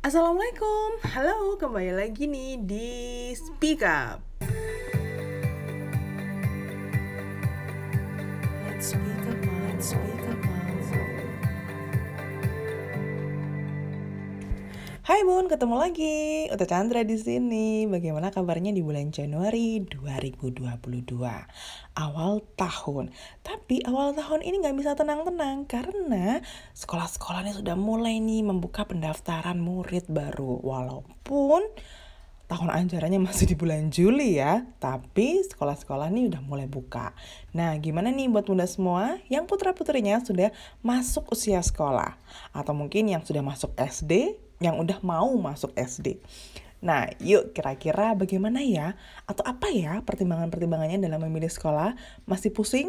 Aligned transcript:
Assalamualaikum, 0.00 1.12
halo 1.12 1.60
kembali 1.60 1.92
lagi 1.92 2.24
nih 2.24 2.56
di 2.64 2.88
Speak 3.36 3.84
Up. 3.84 4.24
Let's 8.64 8.96
speak 8.96 9.28
up, 9.28 9.44
let's 9.44 9.92
speak 9.92 10.16
up. 10.16 10.19
Hai 15.10 15.26
Bun, 15.26 15.50
ketemu 15.50 15.74
lagi. 15.74 16.46
Uta 16.54 16.70
Chandra 16.70 17.02
di 17.02 17.18
sini. 17.18 17.82
Bagaimana 17.90 18.30
kabarnya 18.30 18.70
di 18.70 18.78
bulan 18.78 19.10
Januari 19.10 19.82
2022? 19.82 20.70
Awal 21.98 22.32
tahun. 22.54 23.10
Tapi 23.42 23.82
awal 23.90 24.14
tahun 24.14 24.46
ini 24.46 24.62
nggak 24.62 24.78
bisa 24.78 24.94
tenang-tenang 24.94 25.66
karena 25.66 26.38
sekolah-sekolah 26.78 27.42
ini 27.42 27.58
sudah 27.58 27.74
mulai 27.74 28.22
nih 28.22 28.46
membuka 28.54 28.86
pendaftaran 28.86 29.58
murid 29.58 30.06
baru. 30.06 30.62
Walaupun 30.62 31.66
tahun 32.46 32.70
ajarannya 32.70 33.18
masih 33.18 33.50
di 33.50 33.58
bulan 33.58 33.90
Juli 33.90 34.38
ya, 34.38 34.62
tapi 34.78 35.42
sekolah-sekolah 35.42 36.06
ini 36.14 36.30
udah 36.30 36.38
mulai 36.38 36.70
buka. 36.70 37.18
Nah, 37.50 37.74
gimana 37.82 38.14
nih 38.14 38.30
buat 38.30 38.46
bunda 38.46 38.70
semua 38.70 39.18
yang 39.26 39.42
putra-putrinya 39.50 40.22
sudah 40.22 40.54
masuk 40.86 41.34
usia 41.34 41.58
sekolah? 41.58 42.14
Atau 42.54 42.78
mungkin 42.78 43.10
yang 43.10 43.26
sudah 43.26 43.42
masuk 43.42 43.74
SD, 43.74 44.38
yang 44.60 44.76
udah 44.76 45.00
mau 45.00 45.32
masuk 45.40 45.72
SD. 45.74 46.20
Nah, 46.80 47.12
yuk 47.20 47.52
kira-kira 47.52 48.16
bagaimana 48.16 48.64
ya? 48.64 48.96
Atau 49.28 49.44
apa 49.44 49.68
ya 49.68 50.00
pertimbangan-pertimbangannya 50.00 51.00
dalam 51.00 51.20
memilih 51.28 51.48
sekolah? 51.48 51.96
Masih 52.24 52.52
pusing? 52.52 52.88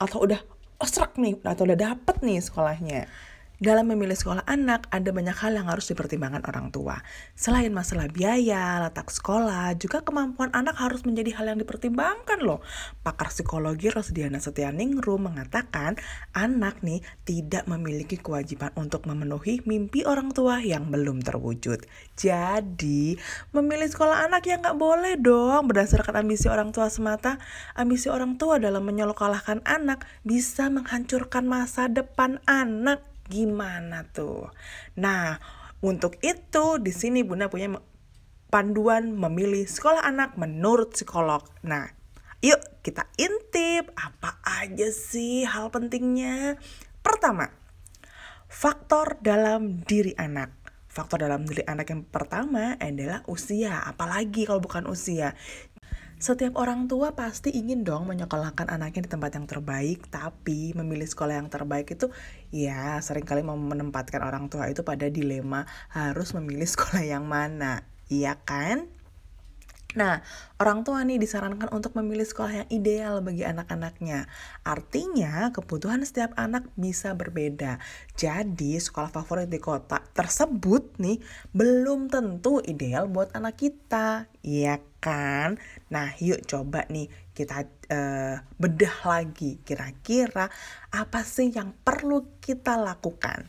Atau 0.00 0.24
udah 0.24 0.40
osrak 0.80 1.20
nih? 1.20 1.40
Atau 1.44 1.68
udah 1.68 1.76
dapet 1.76 2.16
nih 2.24 2.40
sekolahnya? 2.40 3.08
Dalam 3.56 3.88
memilih 3.88 4.12
sekolah 4.12 4.44
anak, 4.44 4.84
ada 4.92 5.08
banyak 5.16 5.32
hal 5.32 5.56
yang 5.56 5.72
harus 5.72 5.88
dipertimbangkan 5.88 6.44
orang 6.44 6.68
tua. 6.68 7.00
Selain 7.32 7.72
masalah 7.72 8.04
biaya, 8.12 8.84
letak 8.84 9.08
sekolah, 9.08 9.72
juga 9.80 10.04
kemampuan 10.04 10.52
anak 10.52 10.76
harus 10.76 11.08
menjadi 11.08 11.40
hal 11.40 11.56
yang 11.56 11.64
dipertimbangkan 11.64 12.44
loh. 12.44 12.60
Pakar 13.00 13.32
psikologi 13.32 13.88
Rosdiana 13.88 14.44
Setianingrum 14.44 15.32
mengatakan, 15.32 15.96
anak 16.36 16.84
nih 16.84 17.00
tidak 17.24 17.64
memiliki 17.64 18.20
kewajiban 18.20 18.76
untuk 18.76 19.08
memenuhi 19.08 19.64
mimpi 19.64 20.04
orang 20.04 20.36
tua 20.36 20.60
yang 20.60 20.92
belum 20.92 21.24
terwujud. 21.24 21.80
Jadi, 22.12 23.16
memilih 23.56 23.88
sekolah 23.88 24.28
anak 24.28 24.44
yang 24.52 24.60
nggak 24.60 24.76
boleh 24.76 25.16
dong 25.16 25.72
berdasarkan 25.72 26.28
ambisi 26.28 26.52
orang 26.52 26.76
tua 26.76 26.92
semata. 26.92 27.40
Ambisi 27.72 28.12
orang 28.12 28.36
tua 28.36 28.60
dalam 28.60 28.84
menyolokalahkan 28.84 29.64
anak 29.64 30.04
bisa 30.28 30.68
menghancurkan 30.68 31.48
masa 31.48 31.88
depan 31.88 32.36
anak 32.44 33.15
Gimana 33.26 34.06
tuh? 34.10 34.50
Nah, 34.98 35.38
untuk 35.82 36.18
itu 36.22 36.78
di 36.78 36.92
sini 36.94 37.26
Bunda 37.26 37.50
punya 37.50 37.78
panduan 38.48 39.12
memilih 39.12 39.66
sekolah 39.66 40.06
anak 40.06 40.38
menurut 40.38 40.94
psikolog. 40.94 41.42
Nah, 41.66 41.90
yuk 42.40 42.62
kita 42.80 43.10
intip 43.18 43.90
apa 43.98 44.38
aja 44.46 44.88
sih 44.94 45.42
hal 45.42 45.74
pentingnya. 45.74 46.54
Pertama, 47.02 47.50
faktor 48.46 49.18
dalam 49.20 49.82
diri 49.82 50.14
anak. 50.14 50.54
Faktor 50.86 51.28
dalam 51.28 51.44
diri 51.44 51.60
anak 51.68 51.92
yang 51.92 52.08
pertama 52.08 52.80
adalah 52.80 53.20
usia, 53.28 53.84
apalagi 53.84 54.48
kalau 54.48 54.64
bukan 54.64 54.88
usia. 54.88 55.36
Setiap 56.16 56.56
orang 56.56 56.88
tua 56.88 57.12
pasti 57.12 57.52
ingin 57.52 57.84
dong 57.84 58.08
menyekolahkan 58.08 58.72
anaknya 58.72 59.04
di 59.04 59.10
tempat 59.12 59.36
yang 59.36 59.44
terbaik, 59.44 60.08
tapi 60.08 60.72
memilih 60.72 61.04
sekolah 61.04 61.44
yang 61.44 61.52
terbaik 61.52 61.92
itu 61.92 62.08
ya 62.48 62.96
sering 63.04 63.28
kali 63.28 63.44
menempatkan 63.44 64.24
orang 64.24 64.48
tua 64.48 64.72
itu 64.72 64.80
pada 64.80 65.12
dilema 65.12 65.68
harus 65.92 66.32
memilih 66.32 66.64
sekolah 66.74 67.04
yang 67.04 67.28
mana, 67.28 67.84
iya 68.08 68.40
kan? 68.48 68.88
Nah, 69.96 70.20
orang 70.60 70.84
tua 70.84 71.00
nih 71.02 71.16
disarankan 71.16 71.72
untuk 71.72 71.96
memilih 71.96 72.28
sekolah 72.28 72.52
yang 72.62 72.68
ideal 72.68 73.24
bagi 73.24 73.48
anak-anaknya. 73.48 74.28
Artinya, 74.60 75.48
kebutuhan 75.56 76.04
setiap 76.04 76.36
anak 76.36 76.68
bisa 76.76 77.16
berbeda. 77.16 77.80
Jadi, 78.12 78.76
sekolah 78.76 79.08
favorit 79.08 79.48
di 79.48 79.56
kota 79.56 80.04
tersebut 80.12 81.00
nih 81.00 81.16
belum 81.56 82.12
tentu 82.12 82.60
ideal 82.60 83.08
buat 83.08 83.32
anak 83.32 83.56
kita. 83.56 84.28
Iya 84.44 84.84
kan? 85.00 85.56
Nah, 85.88 86.12
yuk 86.20 86.44
coba 86.44 86.84
nih 86.92 87.08
kita 87.32 87.64
uh, 87.88 88.36
bedah 88.60 88.96
lagi. 89.08 89.64
Kira-kira 89.64 90.52
apa 90.92 91.20
sih 91.24 91.48
yang 91.48 91.72
perlu 91.72 92.36
kita 92.44 92.76
lakukan? 92.76 93.48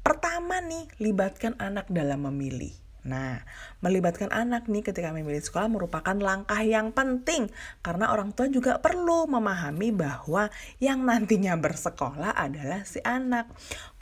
Pertama 0.00 0.64
nih, 0.64 0.88
libatkan 1.04 1.52
anak 1.60 1.92
dalam 1.92 2.24
memilih. 2.32 2.85
Nah, 3.06 3.38
melibatkan 3.86 4.34
anak 4.34 4.66
nih 4.66 4.82
ketika 4.82 5.14
memilih 5.14 5.38
sekolah 5.38 5.70
merupakan 5.70 6.18
langkah 6.18 6.58
yang 6.66 6.90
penting 6.90 7.46
karena 7.86 8.10
orang 8.10 8.34
tua 8.34 8.50
juga 8.50 8.82
perlu 8.82 9.30
memahami 9.30 9.94
bahwa 9.94 10.50
yang 10.82 11.06
nantinya 11.06 11.54
bersekolah 11.54 12.34
adalah 12.34 12.82
si 12.82 12.98
anak. 13.06 13.46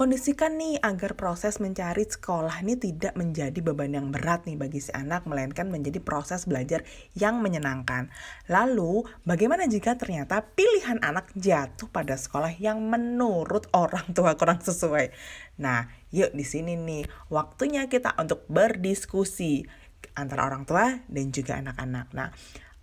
Kondisikan 0.01 0.57
nih 0.57 0.81
agar 0.81 1.21
proses 1.21 1.61
mencari 1.61 2.09
sekolah 2.09 2.65
ini 2.65 2.81
tidak 2.81 3.13
menjadi 3.15 3.61
beban 3.61 3.93
yang 3.93 4.09
berat 4.09 4.49
nih 4.49 4.57
bagi 4.57 4.81
si 4.81 4.91
anak 4.97 5.29
melainkan 5.29 5.69
menjadi 5.69 6.01
proses 6.01 6.49
belajar 6.49 6.81
yang 7.13 7.45
menyenangkan. 7.45 8.09
Lalu, 8.49 9.05
bagaimana 9.29 9.69
jika 9.69 10.01
ternyata 10.01 10.41
pilihan 10.41 10.97
anak 11.05 11.29
jatuh 11.37 11.93
pada 11.93 12.17
sekolah 12.17 12.57
yang 12.57 12.81
menurut 12.81 13.69
orang 13.77 14.09
tua 14.17 14.33
kurang 14.41 14.65
sesuai? 14.65 15.13
Nah, 15.61 15.87
yuk 16.15 16.31
di 16.31 16.47
sini 16.47 16.79
nih 16.79 17.11
waktunya 17.27 17.91
kita 17.91 18.15
untuk 18.15 18.47
berdiskusi 18.47 19.67
antara 20.15 20.47
orang 20.47 20.63
tua 20.63 21.03
dan 21.11 21.35
juga 21.35 21.59
anak-anak. 21.59 22.07
Nah, 22.15 22.31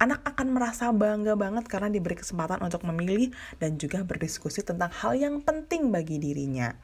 anak 0.04 0.20
akan 0.28 0.48
merasa 0.52 0.92
bangga 0.92 1.40
banget 1.40 1.70
karena 1.72 1.88
diberi 1.88 2.20
kesempatan 2.20 2.60
untuk 2.60 2.84
memilih 2.84 3.32
dan 3.62 3.80
juga 3.80 4.04
berdiskusi 4.04 4.68
tentang 4.68 4.92
hal 4.92 5.16
yang 5.16 5.40
penting 5.40 5.94
bagi 5.94 6.20
dirinya. 6.20 6.76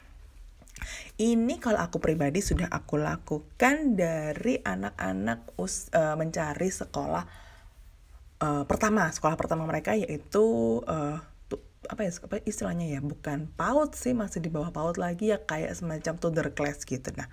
Ini 1.18 1.58
kalau 1.58 1.82
aku 1.82 1.98
pribadi 1.98 2.38
sudah 2.38 2.70
aku 2.70 3.02
lakukan 3.02 3.98
dari 3.98 4.62
anak-anak 4.62 5.58
us 5.58 5.90
uh, 5.90 6.14
mencari 6.14 6.70
sekolah 6.70 7.24
uh, 8.38 8.62
pertama, 8.62 9.10
sekolah 9.10 9.34
pertama 9.34 9.66
mereka 9.66 9.98
yaitu 9.98 10.78
uh, 10.86 11.18
apa 11.86 12.00
ya 12.02 12.10
apa 12.10 12.42
istilahnya 12.42 12.98
ya 12.98 13.00
bukan 13.00 13.46
PAUD 13.54 13.94
sih 13.94 14.10
masih 14.10 14.42
di 14.42 14.50
bawah 14.50 14.74
PAUD 14.74 14.98
lagi 14.98 15.30
ya 15.30 15.38
kayak 15.38 15.78
semacam 15.78 16.14
toddler 16.18 16.50
class 16.50 16.82
gitu. 16.82 17.14
Nah 17.14 17.30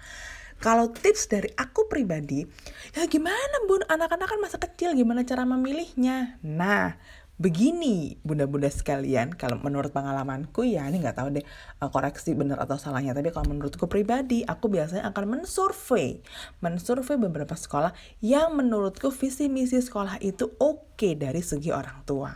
kalau 0.61 0.93
tips 0.93 1.27
dari 1.27 1.49
aku 1.57 1.89
pribadi 1.89 2.45
ya 2.93 3.03
gimana 3.09 3.65
bun? 3.65 3.81
Anak-anak 3.89 4.27
kan 4.29 4.39
masa 4.39 4.57
kecil 4.61 4.93
gimana 4.93 5.25
cara 5.25 5.43
memilihnya? 5.43 6.37
Nah 6.45 6.95
begini 7.35 8.15
bunda-bunda 8.23 8.71
sekalian 8.71 9.35
kalau 9.35 9.59
menurut 9.59 9.91
pengalamanku 9.91 10.63
ya 10.63 10.87
ini 10.87 11.03
nggak 11.03 11.17
tahu 11.19 11.27
deh 11.35 11.45
uh, 11.83 11.91
koreksi 11.91 12.31
benar 12.31 12.63
atau 12.63 12.79
salahnya 12.79 13.11
tapi 13.11 13.35
kalau 13.35 13.51
menurutku 13.51 13.91
pribadi 13.91 14.47
aku 14.47 14.71
biasanya 14.71 15.03
akan 15.11 15.39
mensurvey 15.39 16.23
mensurvey 16.63 17.19
beberapa 17.19 17.53
sekolah 17.59 17.91
yang 18.23 18.55
menurutku 18.55 19.11
visi 19.11 19.51
misi 19.51 19.83
sekolah 19.83 20.23
itu 20.23 20.47
oke 20.59 20.95
okay 20.95 21.13
dari 21.19 21.43
segi 21.43 21.75
orang 21.75 22.07
tua. 22.07 22.31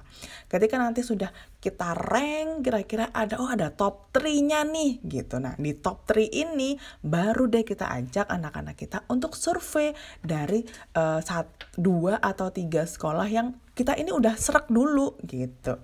Ketika 0.52 0.76
nanti 0.76 1.00
sudah 1.00 1.32
kita 1.60 1.96
rank 1.96 2.68
kira-kira 2.68 3.08
ada 3.16 3.40
oh 3.40 3.48
ada 3.48 3.72
top 3.72 4.12
3-nya 4.12 4.68
nih 4.68 5.00
gitu. 5.08 5.40
Nah 5.40 5.56
di 5.56 5.72
top 5.80 6.04
3 6.12 6.28
ini 6.28 6.76
baru 7.00 7.48
deh 7.48 7.64
kita 7.64 7.88
ajak 7.88 8.28
anak-anak 8.28 8.76
kita 8.76 9.08
untuk 9.08 9.40
survei 9.40 9.96
dari 10.20 10.64
uh, 11.00 11.24
saat 11.24 11.48
dua 11.80 12.20
atau 12.20 12.52
tiga 12.52 12.84
sekolah 12.84 13.28
yang 13.32 13.56
kita 13.80 13.96
ini 13.96 14.12
udah 14.12 14.36
serak 14.36 14.68
dulu 14.68 15.16
gitu. 15.24 15.80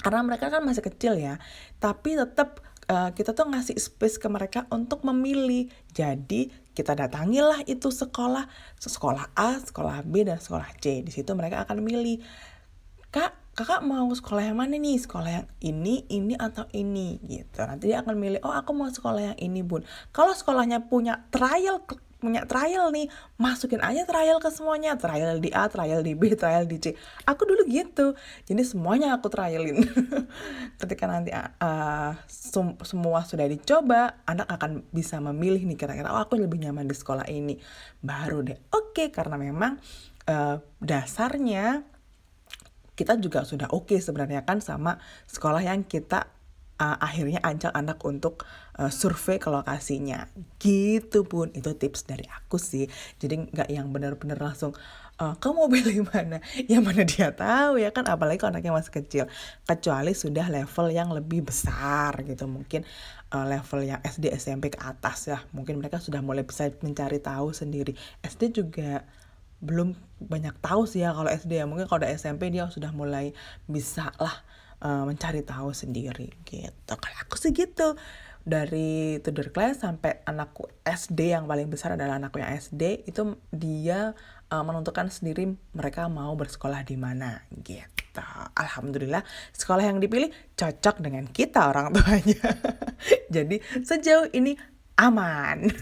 Karena 0.00 0.20
mereka 0.24 0.48
kan 0.48 0.64
masih 0.64 0.80
kecil 0.80 1.20
ya 1.20 1.36
tapi 1.76 2.16
tetap 2.16 2.64
uh, 2.88 3.12
kita 3.12 3.36
tuh 3.36 3.48
ngasih 3.52 3.76
space 3.76 4.16
ke 4.16 4.28
mereka 4.32 4.64
untuk 4.72 5.04
memilih. 5.04 5.68
Jadi 5.92 6.48
kita 6.72 6.96
datangilah 6.96 7.62
itu 7.68 7.92
sekolah 7.92 8.48
sekolah 8.80 9.36
A 9.36 9.60
sekolah 9.60 10.00
B 10.00 10.24
dan 10.24 10.40
sekolah 10.40 10.72
C. 10.80 11.04
Di 11.04 11.12
situ 11.12 11.28
mereka 11.36 11.68
akan 11.68 11.84
milih 11.84 12.24
kak 13.12 13.44
kakak 13.54 13.86
mau 13.86 14.10
sekolah 14.10 14.50
yang 14.50 14.58
mana 14.58 14.74
nih? 14.74 14.98
Sekolah 14.98 15.30
yang 15.30 15.46
ini 15.62 16.08
ini 16.10 16.34
atau 16.34 16.66
ini? 16.74 17.22
Gitu. 17.22 17.60
Nanti 17.62 17.92
dia 17.92 18.02
akan 18.02 18.16
milih 18.18 18.40
oh 18.42 18.54
aku 18.54 18.74
mau 18.74 18.90
sekolah 18.90 19.34
yang 19.34 19.38
ini 19.38 19.62
bun. 19.62 19.86
Kalau 20.10 20.34
sekolahnya 20.34 20.90
punya 20.90 21.28
trial 21.30 21.86
punya 22.24 22.48
trial 22.48 22.88
nih. 22.88 23.12
Masukin 23.36 23.84
aja 23.84 24.08
trial 24.08 24.40
ke 24.40 24.48
semuanya. 24.48 24.96
Trial 24.96 25.36
di 25.44 25.52
A 25.52 25.68
trial 25.68 26.00
di 26.00 26.16
B 26.16 26.32
trial 26.32 26.64
di 26.64 26.80
C. 26.80 26.96
Aku 27.28 27.44
dulu 27.44 27.68
gitu. 27.68 28.16
Jadi 28.48 28.62
semuanya 28.64 29.12
aku 29.12 29.28
trialin. 29.28 29.84
Ketika 30.80 31.04
nanti 31.04 31.36
uh, 31.36 32.16
sem 32.24 32.72
semua 32.80 33.28
sudah 33.28 33.44
dicoba 33.44 34.24
anak 34.24 34.48
akan 34.48 34.88
bisa 34.88 35.20
memilih 35.20 35.68
nih 35.68 35.76
kira-kira 35.76 36.08
oh 36.08 36.24
aku 36.24 36.40
lebih 36.40 36.64
nyaman 36.64 36.88
di 36.88 36.96
sekolah 36.96 37.28
ini. 37.28 37.60
Baru 38.00 38.40
deh. 38.40 38.56
Oke 38.72 39.04
okay, 39.04 39.08
karena 39.12 39.36
memang 39.36 39.76
uh, 40.32 40.56
dasarnya 40.80 41.84
kita 42.94 43.18
juga 43.18 43.42
sudah 43.42 43.68
oke 43.74 43.90
okay 43.90 43.98
sebenarnya 43.98 44.46
kan 44.46 44.62
sama 44.62 45.02
sekolah 45.26 45.66
yang 45.66 45.82
kita 45.82 46.30
uh, 46.78 46.96
akhirnya 46.98 47.38
ajak 47.42 47.70
anak 47.74 47.98
untuk 48.02 48.46
uh, 48.78 48.90
survei 48.90 49.38
ke 49.38 49.48
lokasinya. 49.50 50.26
Gitu 50.58 51.26
pun 51.26 51.50
itu 51.54 51.70
tips 51.76 52.06
dari 52.06 52.26
aku 52.26 52.58
sih. 52.58 52.90
Jadi 53.18 53.50
nggak 53.50 53.68
yang 53.70 53.90
benar-benar 53.94 54.38
langsung 54.40 54.74
uh, 55.20 55.34
kamu 55.38 55.54
mau 55.54 55.68
pilih 55.70 55.98
mana? 56.10 56.38
Yang 56.70 56.82
mana 56.82 57.02
dia 57.06 57.28
tahu 57.30 57.78
ya 57.78 57.90
kan? 57.94 58.06
Apalagi 58.06 58.42
kalau 58.42 58.56
anaknya 58.56 58.74
masih 58.74 58.92
kecil. 58.94 59.24
Kecuali 59.66 60.12
sudah 60.16 60.46
level 60.50 60.86
yang 60.90 61.14
lebih 61.14 61.46
besar 61.46 62.18
gitu. 62.26 62.50
Mungkin 62.50 62.82
uh, 63.30 63.46
level 63.46 63.80
yang 63.86 64.00
SD 64.02 64.34
SMP 64.34 64.74
ke 64.74 64.80
atas 64.82 65.30
ya. 65.30 65.38
Mungkin 65.54 65.78
mereka 65.78 66.02
sudah 66.02 66.20
mulai 66.24 66.42
bisa 66.42 66.70
mencari 66.82 67.22
tahu 67.22 67.54
sendiri. 67.54 67.94
SD 68.22 68.64
juga 68.64 69.06
belum 69.64 69.96
banyak 70.20 70.60
tahu 70.60 70.84
sih 70.84 71.06
ya 71.06 71.14
kalau 71.14 71.30
SD 71.30 71.62
ya. 71.62 71.66
Mungkin 71.68 71.86
kalau 71.86 72.02
udah 72.02 72.12
SMP 72.12 72.50
dia 72.50 72.66
sudah 72.68 72.90
mulai 72.90 73.30
bisa 73.70 74.10
lah 74.18 74.42
uh, 74.84 75.08
mencari 75.08 75.40
tahu 75.40 75.72
sendiri 75.72 76.30
gitu 76.44 76.92
kalau 76.94 77.16
aku 77.24 77.40
sih 77.40 77.56
gitu 77.56 77.96
dari 78.44 79.18
tudor 79.24 79.48
class 79.56 79.80
sampai 79.80 80.20
anakku 80.28 80.68
SD 80.84 81.32
yang 81.32 81.48
paling 81.48 81.72
besar 81.72 81.96
adalah 81.96 82.20
anakku 82.20 82.44
yang 82.44 82.52
SD 82.52 83.08
itu 83.08 83.40
dia 83.48 84.12
uh, 84.52 84.60
menentukan 84.60 85.08
sendiri 85.08 85.48
mereka 85.72 86.06
mau 86.12 86.36
bersekolah 86.36 86.84
di 86.84 87.00
mana 87.00 87.40
gitu. 87.64 87.96
Alhamdulillah 88.54 89.24
sekolah 89.56 89.88
yang 89.88 89.98
dipilih 89.98 90.28
cocok 90.54 91.00
dengan 91.00 91.24
kita 91.26 91.72
orang 91.72 91.96
tuanya. 91.96 92.44
Jadi 93.34 93.58
sejauh 93.80 94.28
ini 94.36 94.54
aman. 95.00 95.72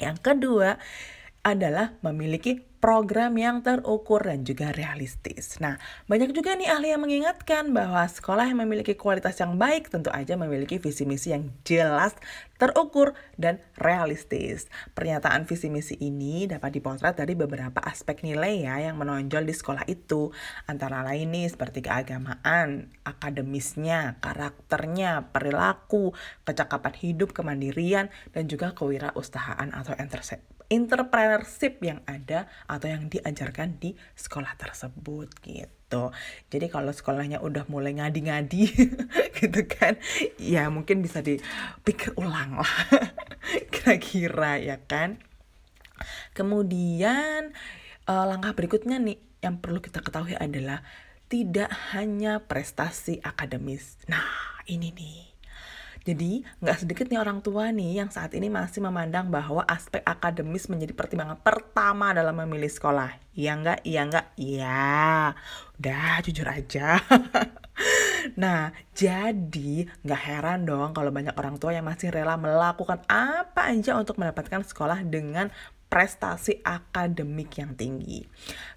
Yang 0.00 0.18
kedua 0.24 0.80
adalah 1.44 1.94
memiliki 2.00 2.71
program 2.82 3.38
yang 3.38 3.62
terukur 3.62 4.26
dan 4.26 4.42
juga 4.42 4.74
realistis. 4.74 5.62
Nah, 5.62 5.78
banyak 6.10 6.34
juga 6.34 6.58
nih 6.58 6.66
ahli 6.66 6.90
yang 6.90 7.06
mengingatkan 7.06 7.70
bahwa 7.70 8.02
sekolah 8.02 8.50
yang 8.50 8.58
memiliki 8.58 8.98
kualitas 8.98 9.38
yang 9.38 9.54
baik 9.54 9.86
tentu 9.86 10.10
aja 10.10 10.34
memiliki 10.34 10.82
visi 10.82 11.06
misi 11.06 11.30
yang 11.30 11.54
jelas, 11.62 12.18
terukur, 12.62 13.18
dan 13.34 13.58
realistis. 13.74 14.70
Pernyataan 14.94 15.50
visi 15.50 15.66
misi 15.66 15.98
ini 15.98 16.46
dapat 16.46 16.78
dipotret 16.78 17.18
dari 17.18 17.34
beberapa 17.34 17.82
aspek 17.82 18.22
nilai 18.22 18.62
ya 18.62 18.78
yang 18.78 19.02
menonjol 19.02 19.42
di 19.42 19.50
sekolah 19.50 19.82
itu. 19.90 20.30
Antara 20.70 21.02
lain 21.02 21.34
nih 21.34 21.50
seperti 21.50 21.82
keagamaan, 21.82 22.94
akademisnya, 23.02 24.22
karakternya, 24.22 25.34
perilaku, 25.34 26.14
kecakapan 26.46 26.94
hidup, 27.02 27.34
kemandirian, 27.34 28.14
dan 28.30 28.46
juga 28.46 28.70
kewirausahaan 28.78 29.74
atau 29.74 29.98
entrepreneurship 30.70 31.82
yang 31.82 31.98
ada 32.06 32.46
atau 32.70 32.86
yang 32.86 33.10
diajarkan 33.10 33.82
di 33.82 33.98
sekolah 34.14 34.54
tersebut 34.54 35.34
gitu. 35.42 35.81
Jadi 36.48 36.66
kalau 36.70 36.94
sekolahnya 36.94 37.42
udah 37.42 37.66
mulai 37.68 37.96
ngadi-ngadi 37.96 38.64
gitu 39.38 39.60
kan, 39.66 39.98
ya 40.38 40.70
mungkin 40.70 41.02
bisa 41.02 41.20
dipikir 41.20 42.14
ulang 42.14 42.60
lah 42.60 42.74
kira-kira 43.72 44.62
ya 44.62 44.78
kan. 44.84 45.18
Kemudian 46.32 47.52
uh, 48.06 48.24
langkah 48.26 48.54
berikutnya 48.56 48.98
nih 49.02 49.18
yang 49.42 49.58
perlu 49.58 49.82
kita 49.82 50.00
ketahui 50.00 50.38
adalah 50.38 50.86
tidak 51.26 51.72
hanya 51.96 52.44
prestasi 52.44 53.18
akademis. 53.24 53.96
Nah, 54.06 54.28
ini 54.68 54.92
nih 54.92 55.31
jadi 56.02 56.42
nggak 56.58 56.78
sedikit 56.82 57.06
nih 57.06 57.22
orang 57.22 57.38
tua 57.46 57.70
nih 57.70 58.02
yang 58.02 58.10
saat 58.10 58.34
ini 58.34 58.50
masih 58.50 58.82
memandang 58.82 59.30
bahwa 59.30 59.62
aspek 59.70 60.02
akademis 60.02 60.66
menjadi 60.66 60.94
pertimbangan 60.98 61.38
pertama 61.38 62.10
dalam 62.10 62.34
memilih 62.42 62.70
sekolah. 62.70 63.22
Iya 63.38 63.52
nggak? 63.62 63.78
Iya 63.86 64.00
nggak? 64.10 64.26
Iya. 64.34 64.90
Udah 65.78 66.14
jujur 66.26 66.46
aja. 66.50 66.98
nah, 68.42 68.74
jadi 68.98 69.86
nggak 70.02 70.22
heran 70.26 70.66
dong 70.66 70.90
kalau 70.90 71.14
banyak 71.14 71.38
orang 71.38 71.56
tua 71.62 71.70
yang 71.70 71.86
masih 71.86 72.10
rela 72.10 72.34
melakukan 72.34 73.00
apa 73.06 73.70
aja 73.70 73.94
untuk 73.94 74.18
mendapatkan 74.18 74.66
sekolah 74.66 75.06
dengan 75.06 75.54
prestasi 75.86 76.64
akademik 76.64 77.60
yang 77.60 77.76
tinggi. 77.76 78.24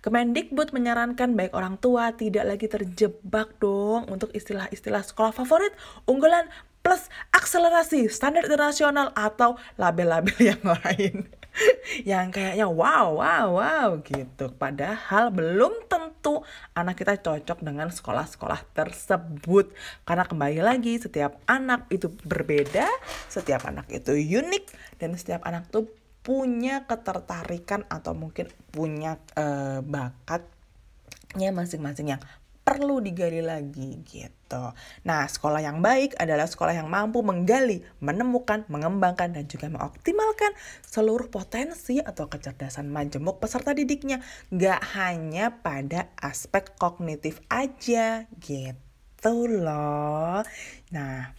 Kemendikbud 0.04 0.75
menyarankan 0.75 1.31
baik 1.33 1.56
orang 1.56 1.80
tua 1.80 2.12
tidak 2.12 2.44
lagi 2.44 2.68
terjebak 2.68 3.56
dong 3.63 4.12
untuk 4.12 4.36
istilah-istilah 4.36 5.00
sekolah 5.00 5.31
favorit, 5.31 5.71
unggulan, 6.04 6.51
plus 6.85 7.09
akselerasi 7.33 8.05
standar 8.13 8.45
internasional 8.45 9.09
atau 9.17 9.57
label-label 9.81 10.37
yang 10.53 10.61
lain. 10.85 11.25
Yang 12.05 12.27
kayaknya 12.37 12.67
wow 12.69 13.17
wow 13.17 13.47
wow 13.57 13.89
gitu. 14.05 14.53
Padahal 14.53 15.33
belum 15.33 15.89
tentu 15.89 16.45
anak 16.77 17.01
kita 17.01 17.17
cocok 17.17 17.65
dengan 17.65 17.89
sekolah-sekolah 17.89 18.69
tersebut. 18.77 19.73
Karena 20.05 20.29
kembali 20.29 20.61
lagi 20.61 21.01
setiap 21.01 21.41
anak 21.49 21.89
itu 21.89 22.13
berbeda 22.21 22.85
setiap 23.33 23.65
anak 23.65 23.89
itu 23.89 24.13
unik 24.13 24.65
dan 25.01 25.17
setiap 25.17 25.41
anak 25.47 25.65
tuh 25.73 25.89
punya 26.21 26.85
ketertarikan 26.85 27.85
atau 27.89 28.13
mungkin 28.17 28.49
punya 28.73 29.21
uh, 29.37 29.81
bakatnya 29.85 31.49
masing-masing 31.53 32.17
yang 32.17 32.21
perlu 32.65 32.97
digali 32.97 33.45
lagi 33.45 34.01
gitu. 34.01 34.73
Nah, 35.06 35.29
sekolah 35.29 35.62
yang 35.62 35.85
baik 35.85 36.17
adalah 36.17 36.50
sekolah 36.50 36.73
yang 36.73 36.89
mampu 36.89 37.21
menggali, 37.21 37.85
menemukan, 38.01 38.65
mengembangkan, 38.73 39.38
dan 39.38 39.45
juga 39.45 39.69
mengoptimalkan 39.69 40.57
seluruh 40.81 41.29
potensi 41.29 42.01
atau 42.01 42.25
kecerdasan 42.25 42.89
majemuk 42.89 43.38
peserta 43.38 43.77
didiknya. 43.77 44.17
Gak 44.50 44.81
hanya 44.97 45.62
pada 45.62 46.09
aspek 46.17 46.73
kognitif 46.81 47.38
aja 47.53 48.25
gitu 48.41 49.45
loh. 49.45 50.41
Nah, 50.89 51.38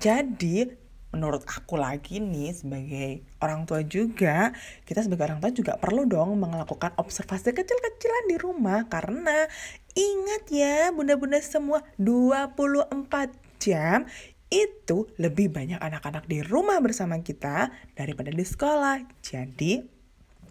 jadi 0.00 0.82
menurut 1.12 1.44
aku 1.44 1.76
lagi 1.76 2.24
nih 2.24 2.56
sebagai 2.56 3.20
orang 3.44 3.68
tua 3.68 3.84
juga, 3.84 4.56
kita 4.88 5.04
sebagai 5.04 5.28
orang 5.28 5.44
tua 5.44 5.52
juga 5.52 5.76
perlu 5.76 6.08
dong 6.08 6.40
melakukan 6.40 6.96
observasi 6.96 7.52
kecil-kecilan 7.52 8.24
di 8.32 8.36
rumah 8.40 8.88
karena 8.88 9.44
ingat 9.92 10.42
ya 10.48 10.90
bunda-bunda 10.92 11.40
semua 11.44 11.84
24 12.00 13.32
jam 13.60 14.08
itu 14.52 15.08
lebih 15.16 15.48
banyak 15.48 15.80
anak-anak 15.80 16.28
di 16.28 16.44
rumah 16.44 16.76
bersama 16.84 17.16
kita 17.24 17.72
daripada 17.96 18.28
di 18.28 18.44
sekolah. 18.44 19.00
Jadi 19.24 19.80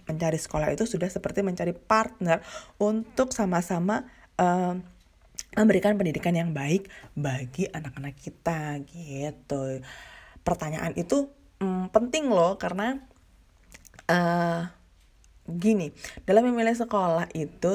mencari 0.10 0.42
sekolah 0.42 0.74
itu 0.74 0.90
sudah 0.90 1.06
seperti 1.06 1.46
mencari 1.46 1.78
partner 1.78 2.42
untuk 2.82 3.30
sama-sama 3.30 4.02
uh, 4.42 4.74
memberikan 5.54 5.94
pendidikan 6.00 6.34
yang 6.34 6.56
baik 6.56 6.90
bagi 7.14 7.70
anak-anak 7.70 8.18
kita 8.18 8.82
gitu 8.90 9.84
pertanyaan 10.42 10.96
itu 10.98 11.30
hmm, 11.62 11.94
penting 11.94 12.32
loh 12.32 12.56
karena 12.56 12.98
uh, 14.10 14.66
gini 15.46 15.92
dalam 16.24 16.48
memilih 16.48 16.74
sekolah 16.74 17.30
itu 17.36 17.72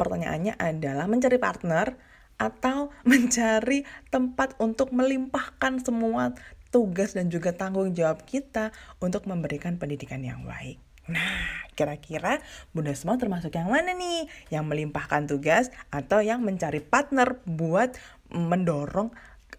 pertanyaannya 0.00 0.56
adalah 0.56 1.04
mencari 1.04 1.36
partner 1.36 1.92
atau 2.40 2.88
mencari 3.10 3.84
tempat 4.08 4.56
untuk 4.56 4.96
melimpahkan 4.96 5.84
semua 5.84 6.32
tugas 6.72 7.12
dan 7.12 7.28
juga 7.28 7.52
tanggung 7.52 7.92
jawab 7.92 8.24
kita 8.24 8.72
untuk 9.04 9.28
memberikan 9.28 9.76
pendidikan 9.76 10.24
yang 10.24 10.48
baik. 10.48 10.80
Nah, 11.10 11.66
kira-kira 11.74 12.38
Bunda 12.70 12.94
semua 12.94 13.18
termasuk 13.18 13.50
yang 13.58 13.66
mana 13.68 13.92
nih? 13.98 14.30
Yang 14.48 14.64
melimpahkan 14.70 15.26
tugas 15.26 15.74
atau 15.90 16.22
yang 16.22 16.40
mencari 16.40 16.78
partner 16.78 17.42
buat 17.44 17.98
mendorong 18.30 19.10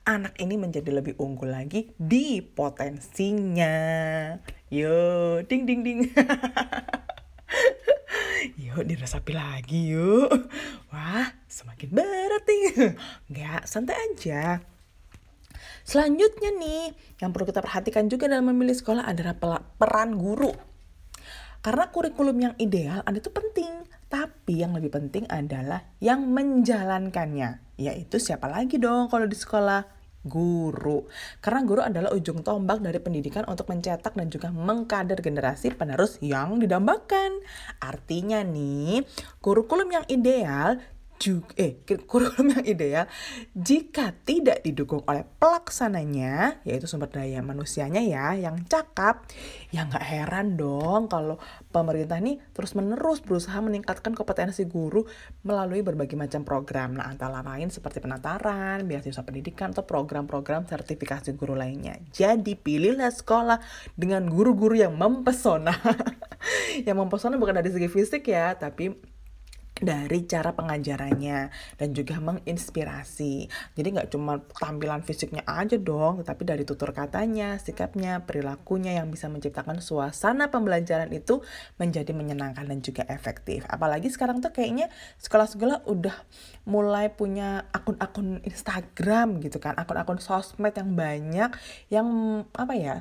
anak 0.07 0.33
ini 0.39 0.55
menjadi 0.55 0.89
lebih 0.89 1.19
unggul 1.19 1.51
lagi 1.51 1.91
di 1.99 2.39
potensinya. 2.39 3.75
Yo, 4.71 5.43
ding 5.45 5.67
ding 5.67 5.83
ding. 5.83 5.99
yuk 8.71 8.87
diresapi 8.87 9.35
lagi 9.35 9.91
yuk. 9.91 10.31
Wah, 10.95 11.27
semakin 11.51 11.89
berat 11.91 12.43
nih. 12.47 12.95
Enggak, 13.27 13.61
santai 13.67 13.99
aja. 13.99 14.63
Selanjutnya 15.83 16.55
nih, 16.55 16.95
yang 17.19 17.35
perlu 17.35 17.49
kita 17.49 17.59
perhatikan 17.59 18.07
juga 18.07 18.31
dalam 18.31 18.47
memilih 18.47 18.77
sekolah 18.77 19.03
adalah 19.03 19.35
peran 19.75 20.15
guru. 20.15 20.53
Karena 21.61 21.93
kurikulum 21.93 22.37
yang 22.41 22.53
ideal 22.57 23.05
ada 23.05 23.21
itu 23.21 23.29
penting, 23.29 23.85
tapi 24.09 24.65
yang 24.65 24.73
lebih 24.73 24.89
penting 24.89 25.29
adalah 25.29 25.85
yang 26.01 26.25
menjalankannya, 26.25 27.61
yaitu 27.77 28.17
siapa 28.17 28.49
lagi 28.49 28.81
dong 28.81 29.11
kalau 29.13 29.29
di 29.29 29.37
sekolah? 29.37 30.00
Guru. 30.21 31.09
Karena 31.41 31.65
guru 31.65 31.81
adalah 31.81 32.13
ujung 32.13 32.45
tombak 32.45 32.77
dari 32.85 33.01
pendidikan 33.01 33.41
untuk 33.49 33.65
mencetak 33.73 34.13
dan 34.13 34.29
juga 34.29 34.53
mengkader 34.53 35.17
generasi 35.17 35.73
penerus 35.73 36.21
yang 36.21 36.61
didambakan. 36.61 37.41
Artinya 37.81 38.45
nih, 38.45 39.01
kurikulum 39.41 39.89
yang 39.89 40.05
ideal 40.05 40.77
juga 41.21 41.53
eh 41.61 41.77
kurikulum 41.85 42.57
yang 42.57 42.65
ideal 42.65 43.05
jika 43.53 44.17
tidak 44.25 44.65
didukung 44.65 45.05
oleh 45.05 45.21
pelaksananya 45.37 46.65
yaitu 46.65 46.89
sumber 46.89 47.13
daya 47.13 47.45
manusianya 47.45 48.01
ya 48.01 48.33
yang 48.33 48.65
cakap 48.65 49.29
ya 49.69 49.85
nggak 49.85 50.01
heran 50.01 50.57
dong 50.57 51.05
kalau 51.05 51.37
pemerintah 51.69 52.17
ini 52.17 52.41
terus 52.57 52.73
menerus 52.73 53.21
berusaha 53.21 53.61
meningkatkan 53.61 54.17
kompetensi 54.17 54.65
guru 54.65 55.05
melalui 55.45 55.85
berbagai 55.85 56.17
macam 56.17 56.41
program. 56.41 56.97
Nah 56.97 57.07
antara 57.07 57.45
lain 57.45 57.69
seperti 57.69 58.01
penataran 58.01 58.83
beasiswa 58.89 59.21
pendidikan 59.21 59.71
atau 59.71 59.85
program-program 59.85 60.65
sertifikasi 60.65 61.37
guru 61.37 61.53
lainnya. 61.53 62.01
Jadi 62.09 62.57
pilihlah 62.57 63.13
sekolah 63.13 63.61
dengan 63.93 64.25
guru-guru 64.27 64.81
yang 64.81 64.97
mempesona. 64.97 65.73
Yang 66.87 66.97
mempesona 66.97 67.37
bukan 67.37 67.61
dari 67.61 67.69
segi 67.69 67.85
fisik 67.85 68.25
ya 68.25 68.57
tapi 68.57 68.89
dari 69.81 70.29
cara 70.29 70.53
pengajarannya 70.53 71.49
dan 71.81 71.89
juga 71.91 72.21
menginspirasi. 72.21 73.49
Jadi 73.73 73.87
nggak 73.97 74.13
cuma 74.13 74.37
tampilan 74.61 75.01
fisiknya 75.01 75.41
aja 75.49 75.75
dong, 75.81 76.21
tetapi 76.21 76.45
dari 76.45 76.63
tutur 76.63 76.93
katanya, 76.93 77.57
sikapnya, 77.57 78.21
perilakunya 78.23 79.01
yang 79.01 79.09
bisa 79.09 79.25
menciptakan 79.27 79.81
suasana 79.81 80.53
pembelajaran 80.53 81.09
itu 81.09 81.41
menjadi 81.81 82.13
menyenangkan 82.13 82.69
dan 82.69 82.79
juga 82.85 83.09
efektif. 83.09 83.65
Apalagi 83.65 84.13
sekarang 84.13 84.39
tuh 84.39 84.53
kayaknya 84.53 84.93
sekolah-sekolah 85.17 85.89
udah 85.89 86.15
mulai 86.69 87.09
punya 87.09 87.65
akun-akun 87.73 88.45
Instagram 88.45 89.41
gitu 89.41 89.57
kan, 89.57 89.73
akun-akun 89.81 90.21
sosmed 90.21 90.77
yang 90.77 90.93
banyak 90.93 91.51
yang 91.89 92.07
apa 92.53 92.73
ya? 92.77 92.97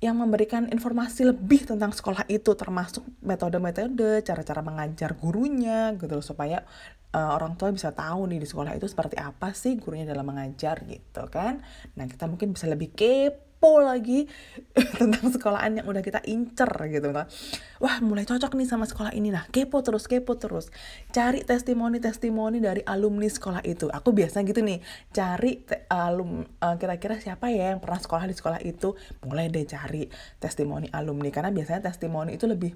Yang 0.00 0.16
memberikan 0.16 0.64
informasi 0.72 1.28
lebih 1.28 1.68
tentang 1.68 1.92
sekolah 1.92 2.24
itu 2.32 2.56
termasuk 2.56 3.04
metode-metode 3.20 4.24
cara-cara 4.24 4.64
mengajar 4.64 5.12
gurunya 5.12 5.92
gitu 6.00 6.16
loh 6.16 6.24
supaya 6.24 6.64
uh, 7.12 7.36
orang 7.36 7.60
tua 7.60 7.68
bisa 7.68 7.92
tahu 7.92 8.24
nih 8.32 8.40
di 8.40 8.48
sekolah 8.48 8.72
itu 8.80 8.88
seperti 8.88 9.20
apa 9.20 9.52
sih 9.52 9.76
gurunya 9.76 10.08
dalam 10.08 10.24
mengajar 10.24 10.80
gitu 10.88 11.28
kan. 11.28 11.60
Nah 12.00 12.08
kita 12.08 12.24
mungkin 12.24 12.56
bisa 12.56 12.64
lebih 12.64 12.96
kepo 12.96 13.49
kepo 13.60 13.84
lagi 13.84 14.24
tentang 15.04 15.28
sekolahan 15.28 15.76
yang 15.76 15.84
udah 15.84 16.00
kita 16.00 16.24
incer 16.24 16.72
gitu 16.88 17.12
kan. 17.12 17.28
Wah 17.76 18.00
mulai 18.00 18.24
cocok 18.24 18.56
nih 18.56 18.64
sama 18.64 18.88
sekolah 18.88 19.12
ini 19.12 19.28
nah 19.28 19.44
kepo 19.52 19.84
terus 19.84 20.08
kepo 20.08 20.40
terus 20.40 20.72
cari 21.12 21.44
testimoni-testimoni 21.44 22.56
dari 22.56 22.80
alumni 22.80 23.28
sekolah 23.28 23.60
itu. 23.68 23.92
Aku 23.92 24.16
biasa 24.16 24.40
gitu 24.48 24.64
nih 24.64 24.80
cari 25.12 25.60
alum 25.92 26.40
uh, 26.40 26.76
kira-kira 26.80 27.20
siapa 27.20 27.52
ya 27.52 27.76
yang 27.76 27.84
pernah 27.84 28.00
sekolah 28.00 28.24
di 28.24 28.32
sekolah 28.32 28.64
itu 28.64 28.96
mulai 29.28 29.52
deh 29.52 29.68
cari 29.68 30.08
testimoni 30.40 30.88
alumni 30.96 31.28
karena 31.28 31.52
biasanya 31.52 31.92
testimoni 31.92 32.40
itu 32.40 32.48
lebih 32.48 32.72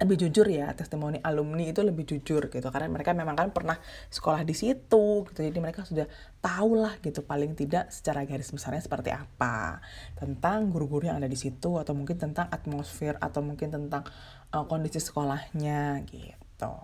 lebih 0.00 0.16
jujur 0.26 0.48
ya 0.48 0.72
testimoni 0.72 1.20
alumni 1.20 1.68
itu 1.68 1.84
lebih 1.84 2.08
jujur 2.08 2.48
gitu. 2.48 2.68
Karena 2.72 2.88
mereka 2.88 3.12
memang 3.12 3.36
kan 3.36 3.52
pernah 3.52 3.76
sekolah 4.08 4.42
di 4.48 4.56
situ 4.56 5.28
gitu. 5.28 5.40
Jadi 5.44 5.58
mereka 5.60 5.84
sudah 5.84 6.08
tahu 6.40 6.80
lah 6.80 6.96
gitu 7.04 7.20
paling 7.20 7.52
tidak 7.52 7.92
secara 7.92 8.24
garis 8.24 8.48
besarnya 8.48 8.80
seperti 8.80 9.12
apa. 9.12 9.84
Tentang 10.16 10.72
guru-guru 10.72 11.12
yang 11.12 11.20
ada 11.20 11.28
di 11.28 11.36
situ 11.36 11.76
atau 11.76 11.92
mungkin 11.92 12.16
tentang 12.16 12.48
atmosfer 12.48 13.20
atau 13.20 13.44
mungkin 13.44 13.68
tentang 13.68 14.08
uh, 14.56 14.64
kondisi 14.64 14.98
sekolahnya 14.98 16.00
gitu. 16.08 16.74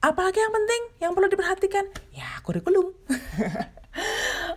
Apalagi 0.00 0.38
yang 0.40 0.54
penting 0.54 0.82
yang 1.02 1.12
perlu 1.12 1.28
diperhatikan? 1.28 1.84
Ya 2.14 2.40
kurikulum 2.46 2.94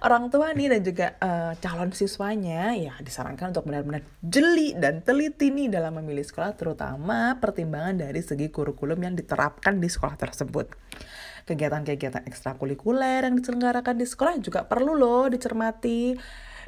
orang 0.03 0.27
tua 0.27 0.51
nih 0.51 0.67
dan 0.67 0.81
juga 0.83 1.07
uh, 1.23 1.53
calon 1.63 1.95
siswanya 1.95 2.75
ya 2.75 2.93
disarankan 2.99 3.55
untuk 3.55 3.63
benar-benar 3.65 4.03
jeli 4.19 4.75
dan 4.75 4.99
teliti 4.99 5.49
nih 5.49 5.71
dalam 5.71 5.95
memilih 5.95 6.27
sekolah 6.27 6.53
terutama 6.59 7.39
pertimbangan 7.39 8.03
dari 8.03 8.19
segi 8.19 8.51
kurikulum 8.51 8.99
yang 8.99 9.15
diterapkan 9.15 9.79
di 9.79 9.87
sekolah 9.87 10.19
tersebut. 10.19 10.75
Kegiatan-kegiatan 11.43 12.23
ekstrakurikuler 12.27 13.27
yang 13.27 13.35
diselenggarakan 13.39 13.95
di 13.99 14.07
sekolah 14.07 14.39
juga 14.39 14.63
perlu 14.67 14.95
loh 14.95 15.27
dicermati. 15.27 16.15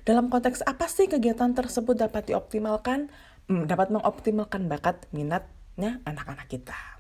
Dalam 0.04 0.32
konteks 0.32 0.64
apa 0.64 0.88
sih 0.88 1.08
kegiatan 1.12 1.52
tersebut 1.56 1.96
dapat 1.96 2.32
dioptimalkan? 2.32 3.12
Hmm, 3.46 3.70
dapat 3.70 3.94
mengoptimalkan 3.94 4.68
bakat 4.68 5.06
minatnya 5.12 6.04
anak-anak 6.04 6.48
kita. 6.50 6.95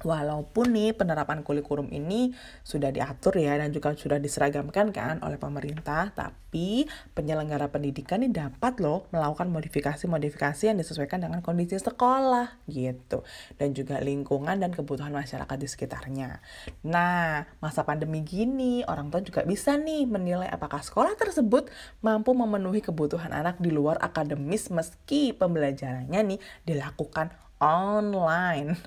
Walaupun 0.00 0.72
nih 0.72 0.96
penerapan 0.96 1.44
kurikulum 1.44 1.92
ini 1.92 2.32
sudah 2.64 2.88
diatur 2.88 3.36
ya 3.36 3.60
dan 3.60 3.68
juga 3.68 3.92
sudah 3.92 4.16
diseragamkan 4.16 4.96
kan 4.96 5.20
oleh 5.20 5.36
pemerintah, 5.36 6.08
tapi 6.16 6.88
penyelenggara 7.12 7.68
pendidikan 7.68 8.24
ini 8.24 8.32
dapat 8.32 8.80
loh 8.80 9.04
melakukan 9.12 9.52
modifikasi-modifikasi 9.52 10.72
yang 10.72 10.80
disesuaikan 10.80 11.20
dengan 11.20 11.44
kondisi 11.44 11.76
sekolah 11.76 12.64
gitu 12.66 13.22
dan 13.60 13.76
juga 13.76 14.00
lingkungan 14.00 14.56
dan 14.56 14.72
kebutuhan 14.72 15.12
masyarakat 15.12 15.56
di 15.60 15.68
sekitarnya. 15.68 16.40
Nah, 16.88 17.44
masa 17.60 17.84
pandemi 17.84 18.24
gini 18.24 18.80
orang 18.88 19.12
tua 19.12 19.20
juga 19.20 19.44
bisa 19.44 19.76
nih 19.76 20.08
menilai 20.08 20.48
apakah 20.48 20.80
sekolah 20.80 21.12
tersebut 21.20 21.68
mampu 22.00 22.32
memenuhi 22.32 22.80
kebutuhan 22.80 23.30
anak 23.36 23.60
di 23.60 23.68
luar 23.68 24.00
akademis 24.00 24.72
meski 24.72 25.36
pembelajarannya 25.36 26.34
nih 26.34 26.40
dilakukan 26.64 27.30
online 27.60 28.80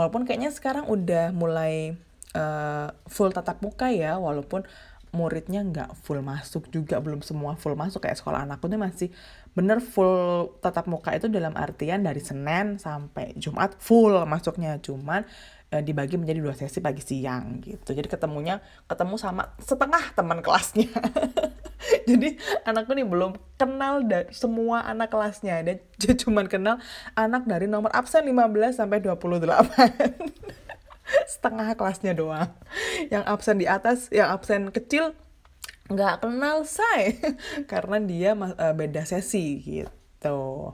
walaupun 0.00 0.24
kayaknya 0.24 0.48
sekarang 0.48 0.88
udah 0.88 1.36
mulai 1.36 1.92
uh, 2.32 2.88
full 3.04 3.28
tatap 3.28 3.60
muka 3.60 3.92
ya 3.92 4.16
walaupun 4.16 4.64
muridnya 5.12 5.60
nggak 5.60 5.98
full 6.06 6.22
masuk 6.22 6.70
juga 6.72 6.96
belum 7.04 7.20
semua 7.20 7.60
full 7.60 7.76
masuk. 7.76 8.08
Kayak 8.08 8.24
sekolah 8.24 8.48
anakku 8.48 8.70
tuh 8.72 8.80
masih 8.80 9.08
bener 9.52 9.84
full 9.84 10.48
tatap 10.64 10.88
muka 10.88 11.12
itu 11.12 11.28
dalam 11.28 11.52
artian 11.52 12.00
dari 12.00 12.24
Senin 12.24 12.80
sampai 12.80 13.36
Jumat 13.36 13.76
full 13.76 14.16
masuknya. 14.24 14.80
Cuman 14.80 15.28
e, 15.68 15.84
dibagi 15.84 16.16
menjadi 16.16 16.40
dua 16.40 16.54
sesi 16.56 16.80
pagi 16.80 17.04
siang 17.04 17.60
gitu. 17.60 17.92
Jadi 17.92 18.08
ketemunya 18.08 18.62
ketemu 18.88 19.20
sama 19.20 19.52
setengah 19.60 20.14
teman 20.16 20.40
kelasnya 20.40 20.88
jadi 22.08 22.36
anakku 22.68 22.92
nih 22.92 23.06
belum 23.08 23.36
kenal 23.56 24.04
dari 24.04 24.28
semua 24.32 24.84
anak 24.84 25.12
kelasnya. 25.12 25.60
Dan 25.64 25.78
cuma 26.20 26.44
kenal 26.46 26.78
anak 27.16 27.48
dari 27.48 27.66
nomor 27.66 27.90
absen 27.92 28.24
15 28.28 28.76
sampai 28.76 29.00
28 29.00 29.48
setengah 31.32 31.68
kelasnya 31.74 32.12
doang. 32.12 32.50
Yang 33.08 33.24
absen 33.26 33.56
di 33.58 33.66
atas 33.66 34.08
yang 34.12 34.30
absen 34.30 34.70
kecil 34.70 35.16
nggak 35.90 36.22
kenal 36.22 36.62
saya 36.62 37.18
karena 37.70 37.98
dia 37.98 38.30
uh, 38.38 38.74
beda 38.76 39.02
sesi 39.02 39.58
gitu. 39.58 40.72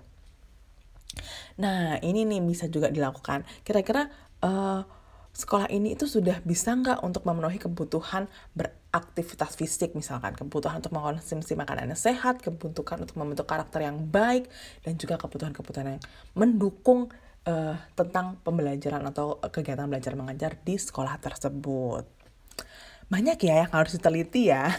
Nah 1.56 1.96
ini 2.04 2.28
nih 2.28 2.44
bisa 2.44 2.68
juga 2.68 2.92
dilakukan. 2.92 3.48
Kira-kira 3.64 4.12
uh, 4.44 4.84
sekolah 5.32 5.68
ini 5.72 5.96
itu 5.96 6.04
sudah 6.04 6.40
bisa 6.44 6.76
nggak 6.76 7.00
untuk 7.00 7.24
memenuhi 7.24 7.56
kebutuhan 7.56 8.28
beraktivitas 8.96 9.60
fisik 9.60 9.92
misalkan. 9.92 10.32
Kebutuhan 10.32 10.80
untuk 10.80 10.96
mengkonsumsi 10.96 11.52
makanan 11.52 11.92
yang 11.92 12.00
sehat 12.00 12.40
kebutuhan 12.40 13.04
untuk 13.04 13.20
membentuk 13.20 13.44
karakter 13.44 13.84
yang 13.84 14.00
baik 14.08 14.48
dan 14.80 14.96
juga 14.96 15.20
kebutuhan-kebutuhan 15.20 16.00
yang 16.00 16.02
mendukung 16.32 17.12
uh, 17.44 17.76
tentang 17.92 18.40
pembelajaran 18.40 19.04
atau 19.04 19.36
kegiatan 19.52 19.84
belajar 19.84 20.16
mengajar 20.16 20.56
di 20.64 20.80
sekolah 20.80 21.20
tersebut. 21.20 22.08
Banyak 23.12 23.36
ya 23.44 23.68
yang 23.68 23.70
harus 23.76 24.00
diteliti 24.00 24.48
ya. 24.48 24.72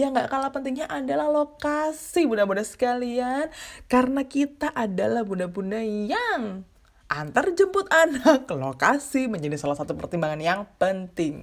Yang 0.00 0.10
nggak 0.16 0.28
kalah 0.32 0.50
pentingnya 0.50 0.88
adalah 0.90 1.30
lokasi 1.30 2.26
bunda-bunda 2.26 2.64
sekalian. 2.64 3.52
Karena 3.86 4.26
kita 4.26 4.72
adalah 4.72 5.22
bunda-bunda 5.22 5.78
yang 5.84 6.64
antar 7.10 7.50
jemput 7.58 7.90
anak 7.90 8.46
ke 8.46 8.54
lokasi 8.64 9.26
menjadi 9.26 9.58
salah 9.58 9.74
satu 9.74 9.98
pertimbangan 9.98 10.38
yang 10.38 10.60
penting. 10.78 11.42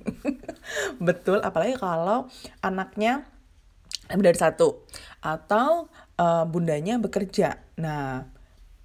Betul, 1.07 1.43
apalagi 1.43 1.75
kalau 1.75 2.31
anaknya 2.63 3.27
lebih 4.07 4.31
dari 4.31 4.39
satu 4.39 4.87
atau 5.19 5.91
uh, 6.15 6.47
bundanya 6.47 6.95
bekerja. 6.95 7.59
Nah, 7.83 8.23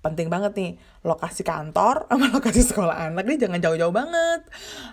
penting 0.02 0.26
banget 0.26 0.52
nih 0.58 0.72
lokasi 1.06 1.46
kantor 1.46 2.10
sama 2.10 2.26
lokasi 2.34 2.66
sekolah 2.66 3.06
anak 3.06 3.30
ini 3.30 3.38
jangan 3.38 3.62
jauh-jauh 3.62 3.94
banget. 3.94 4.42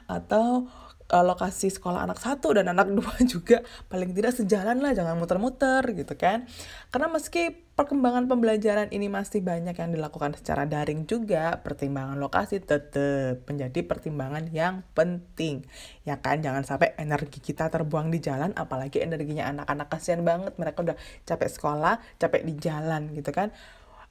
Atau 0.06 0.70
uh, 1.10 1.26
lokasi 1.26 1.74
sekolah 1.74 2.06
anak 2.06 2.22
satu 2.22 2.54
dan 2.54 2.70
anak 2.70 2.94
dua 2.98 3.14
juga 3.26 3.66
paling 3.90 4.14
tidak 4.14 4.38
sejalan 4.38 4.80
lah 4.80 4.94
jangan 4.94 5.18
muter-muter 5.18 5.84
gitu 5.98 6.14
kan. 6.16 6.46
Karena 6.94 7.10
meski 7.10 7.70
perkembangan 7.74 8.28
pembelajaran 8.28 8.92
ini 8.92 9.08
masih 9.08 9.40
banyak 9.40 9.72
yang 9.72 9.90
dilakukan 9.96 10.36
secara 10.36 10.68
daring 10.68 11.08
juga 11.08 11.58
pertimbangan 11.64 12.20
lokasi 12.20 12.60
tetap 12.60 13.46
menjadi 13.50 13.80
pertimbangan 13.88 14.52
yang 14.54 14.86
penting. 14.94 15.66
Ya 16.06 16.20
kan 16.22 16.44
jangan 16.44 16.68
sampai 16.68 16.94
energi 17.00 17.42
kita 17.42 17.72
terbuang 17.72 18.14
di 18.14 18.20
jalan 18.22 18.54
apalagi 18.54 19.02
energinya 19.02 19.50
anak-anak 19.50 19.88
kasihan 19.90 20.22
banget 20.22 20.54
mereka 20.60 20.84
udah 20.86 20.98
capek 21.26 21.50
sekolah 21.50 21.96
capek 22.22 22.42
di 22.46 22.54
jalan 22.60 23.16
gitu 23.16 23.32
kan. 23.34 23.50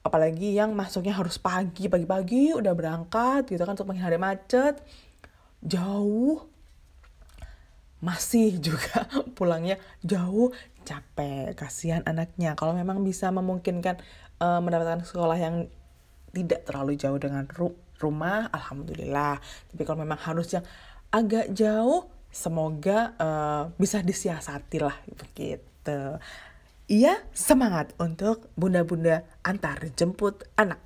Apalagi 0.00 0.54
yang 0.56 0.72
masuknya 0.72 1.12
harus 1.12 1.36
pagi 1.36 1.90
pagi-pagi 1.90 2.56
udah 2.56 2.72
berangkat 2.72 3.50
gitu 3.52 3.60
kan 3.62 3.76
untuk 3.76 3.90
menghindari 3.90 4.16
macet. 4.16 4.80
Jauh 5.58 6.57
masih 7.98 8.58
juga 8.66 9.06
pulangnya 9.34 9.76
jauh 10.04 10.54
capek 10.86 11.52
kasihan 11.52 12.00
anaknya 12.08 12.56
kalau 12.56 12.72
memang 12.72 13.04
bisa 13.04 13.28
memungkinkan 13.28 14.00
uh, 14.40 14.60
mendapatkan 14.64 15.04
sekolah 15.04 15.36
yang 15.36 15.68
tidak 16.32 16.64
terlalu 16.64 16.96
jauh 16.96 17.18
dengan 17.20 17.44
ru 17.50 17.74
rumah 17.98 18.46
alhamdulillah 18.54 19.42
tapi 19.74 19.82
kalau 19.82 20.06
memang 20.06 20.22
harus 20.22 20.54
yang 20.54 20.62
agak 21.10 21.50
jauh 21.50 22.06
semoga 22.30 23.18
uh, 23.18 23.62
bisa 23.74 24.00
disiasati 24.00 24.78
lah 24.78 24.94
begitu 25.18 26.20
Iya, 26.88 27.20
semangat 27.36 27.92
untuk 28.00 28.48
bunda-bunda 28.56 29.20
antar 29.44 29.92
jemput 29.92 30.48
anak. 30.56 30.80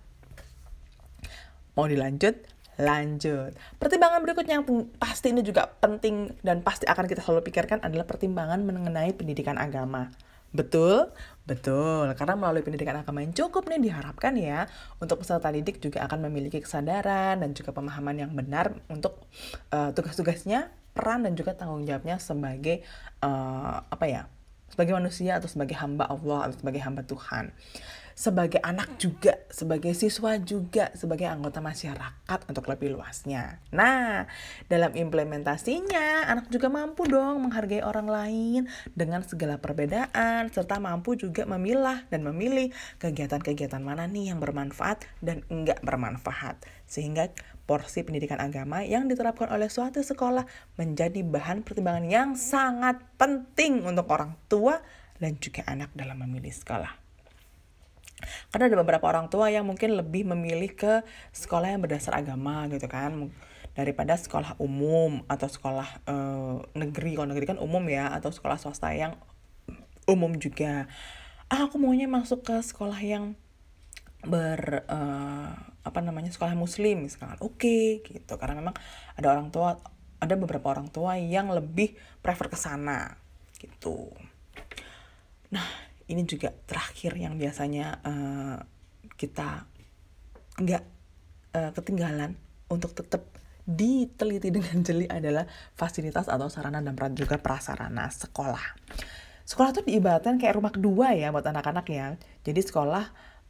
Mau 1.79 1.87
dilanjut? 1.87 2.43
Lanjut. 2.83 3.55
Pertimbangan 3.79 4.27
berikutnya 4.27 4.59
yang 4.59 4.67
pasti 4.99 5.31
ini 5.31 5.47
juga 5.47 5.71
penting 5.71 6.35
dan 6.43 6.67
pasti 6.67 6.83
akan 6.91 7.07
kita 7.07 7.23
selalu 7.23 7.47
pikirkan 7.47 7.79
adalah 7.79 8.03
pertimbangan 8.03 8.59
mengenai 8.67 9.15
pendidikan 9.15 9.55
agama. 9.55 10.11
Betul? 10.51 11.15
Betul, 11.47 12.13
karena 12.19 12.35
melalui 12.37 12.61
pendidikan 12.67 12.99
agama 12.99 13.23
yang 13.25 13.33
cukup 13.33 13.67
nih 13.71 13.81
diharapkan 13.89 14.37
ya 14.37 14.69
untuk 15.01 15.25
peserta 15.25 15.49
didik 15.49 15.81
juga 15.81 16.05
akan 16.05 16.29
memiliki 16.29 16.61
kesadaran 16.61 17.41
dan 17.41 17.51
juga 17.57 17.73
pemahaman 17.73 18.15
yang 18.27 18.31
benar 18.35 18.77
untuk 18.93 19.17
uh, 19.73 19.91
tugas-tugasnya, 19.97 20.69
peran 20.93 21.25
dan 21.25 21.39
juga 21.39 21.57
tanggung 21.57 21.89
jawabnya 21.89 22.21
sebagai 22.21 22.85
uh, 23.25 23.81
apa 23.89 24.07
ya? 24.11 24.23
sebagai 24.73 24.97
manusia 24.97 25.37
atau 25.37 25.53
sebagai 25.53 25.77
hamba 25.77 26.09
Allah 26.09 26.49
atau 26.49 26.57
sebagai 26.65 26.81
hamba 26.81 27.05
Tuhan 27.05 27.53
sebagai 28.13 28.61
anak 28.63 28.97
juga, 29.01 29.41
sebagai 29.49 29.93
siswa 29.97 30.37
juga, 30.41 30.93
sebagai 30.95 31.29
anggota 31.29 31.59
masyarakat 31.59 32.41
untuk 32.49 32.69
lebih 32.69 32.97
luasnya. 32.97 33.61
Nah, 33.73 34.29
dalam 34.71 34.93
implementasinya, 34.95 36.29
anak 36.29 36.49
juga 36.49 36.71
mampu 36.71 37.09
dong 37.09 37.49
menghargai 37.49 37.83
orang 37.85 38.09
lain 38.09 38.63
dengan 38.93 39.25
segala 39.27 39.59
perbedaan, 39.59 40.53
serta 40.53 40.79
mampu 40.79 41.19
juga 41.19 41.45
memilah 41.49 42.07
dan 42.09 42.25
memilih 42.25 42.71
kegiatan-kegiatan 43.03 43.81
mana 43.83 44.07
nih 44.07 44.33
yang 44.35 44.39
bermanfaat 44.39 45.05
dan 45.25 45.43
enggak 45.51 45.83
bermanfaat. 45.83 46.61
Sehingga 46.87 47.33
porsi 47.65 48.05
pendidikan 48.05 48.43
agama 48.43 48.85
yang 48.85 49.09
diterapkan 49.09 49.49
oleh 49.49 49.71
suatu 49.73 50.03
sekolah 50.05 50.45
menjadi 50.77 51.25
bahan 51.25 51.65
pertimbangan 51.65 52.07
yang 52.07 52.29
sangat 52.37 53.01
penting 53.17 53.87
untuk 53.87 54.11
orang 54.13 54.37
tua 54.51 54.83
dan 55.23 55.39
juga 55.39 55.63
anak 55.71 55.95
dalam 55.95 56.19
memilih 56.21 56.51
sekolah. 56.51 57.02
Karena 58.51 58.71
ada 58.71 58.79
beberapa 58.81 59.05
orang 59.09 59.29
tua 59.29 59.49
yang 59.49 59.67
mungkin 59.67 59.95
lebih 59.99 60.29
memilih 60.29 60.73
ke 60.75 60.93
sekolah 61.35 61.75
yang 61.75 61.83
berdasar 61.83 62.19
agama 62.19 62.67
gitu 62.71 62.87
kan. 62.87 63.31
Daripada 63.73 64.15
sekolah 64.21 64.61
umum 64.61 65.25
atau 65.27 65.49
sekolah 65.49 65.89
uh, 66.05 66.61
negeri. 66.77 67.17
Kalau 67.17 67.29
negeri 67.33 67.57
kan 67.57 67.59
umum 67.59 67.83
ya 67.89 68.13
atau 68.13 68.29
sekolah 68.29 68.61
swasta 68.61 68.93
yang 68.93 69.17
umum 70.05 70.37
juga. 70.37 70.91
Ah 71.49 71.69
aku 71.69 71.77
maunya 71.81 72.09
masuk 72.09 72.45
ke 72.45 72.57
sekolah 72.61 73.01
yang 73.01 73.37
ber 74.23 74.87
uh, 74.87 75.53
apa 75.83 75.99
namanya 75.99 76.31
sekolah 76.31 76.55
muslim 76.55 77.09
misalkan. 77.09 77.41
Oke 77.41 78.03
okay, 78.03 78.21
gitu. 78.21 78.35
Karena 78.37 78.61
memang 78.61 78.77
ada 79.17 79.29
orang 79.33 79.49
tua 79.49 79.81
ada 80.23 80.35
beberapa 80.39 80.71
orang 80.71 80.87
tua 80.87 81.19
yang 81.19 81.51
lebih 81.51 81.99
prefer 82.23 82.47
ke 82.47 82.55
sana 82.55 83.19
gitu. 83.59 84.15
Nah 85.51 85.67
ini 86.11 86.23
juga 86.27 86.51
terakhir 86.51 87.15
yang 87.15 87.39
biasanya 87.39 87.87
uh, 88.03 88.57
kita 89.15 89.67
nggak 90.59 90.85
uh, 91.55 91.71
ketinggalan 91.77 92.35
untuk 92.73 92.97
tetap 92.97 93.29
diteliti 93.63 94.51
dengan 94.51 94.83
jeli 94.87 95.07
adalah 95.07 95.47
fasilitas 95.79 96.27
atau 96.27 96.51
sarana 96.51 96.83
dan 96.83 96.97
juga 97.15 97.39
prasarana 97.39 98.11
sekolah. 98.11 98.81
Sekolah 99.43 99.71
tuh 99.75 99.85
diibaratkan 99.87 100.39
kayak 100.39 100.55
rumah 100.59 100.73
kedua 100.73 101.15
ya 101.15 101.35
buat 101.35 101.47
anak-anak 101.47 101.87
ya. 101.91 102.15
Jadi 102.47 102.61
sekolah 102.63 103.05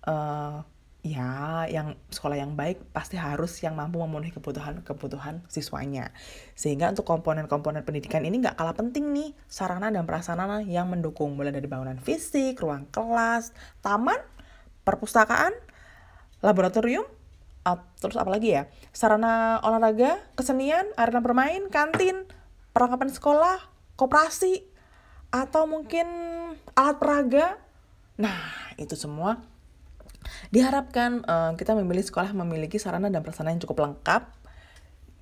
uh, 0.09 0.57
ya 1.03 1.67
yang 1.67 1.99
sekolah 2.15 2.39
yang 2.39 2.55
baik 2.55 2.79
pasti 2.95 3.19
harus 3.19 3.59
yang 3.59 3.75
mampu 3.75 3.99
memenuhi 3.99 4.31
kebutuhan-kebutuhan 4.31 5.43
siswanya. 5.51 6.15
Sehingga 6.55 6.95
untuk 6.95 7.03
komponen-komponen 7.11 7.83
pendidikan 7.83 8.23
ini 8.23 8.39
nggak 8.39 8.55
kalah 8.55 8.75
penting 8.79 9.11
nih 9.11 9.35
sarana 9.51 9.91
dan 9.91 10.07
prasarana 10.07 10.63
yang 10.63 10.87
mendukung 10.87 11.35
mulai 11.35 11.51
dari 11.51 11.67
bangunan 11.67 11.99
fisik, 11.99 12.63
ruang 12.63 12.87
kelas, 12.95 13.51
taman, 13.83 14.23
perpustakaan, 14.87 15.51
laboratorium, 16.39 17.03
terus 17.99 18.15
apa 18.15 18.31
lagi 18.31 18.55
ya? 18.55 18.71
Sarana 18.95 19.59
olahraga, 19.67 20.23
kesenian, 20.39 20.87
arena 20.95 21.19
bermain, 21.19 21.67
kantin, 21.67 22.31
perlengkapan 22.71 23.11
sekolah, 23.11 23.59
koperasi, 23.99 24.67
atau 25.35 25.67
mungkin 25.67 26.07
alat 26.79 26.97
peraga. 27.03 27.59
Nah, 28.23 28.39
itu 28.79 28.95
semua 28.95 29.43
Diharapkan 30.51 31.25
uh, 31.25 31.53
kita 31.59 31.73
memilih 31.77 32.05
sekolah 32.05 32.35
memiliki 32.37 32.77
sarana 32.77 33.09
dan 33.09 33.23
prasarana 33.23 33.55
yang 33.55 33.63
cukup 33.63 33.91
lengkap 33.91 34.23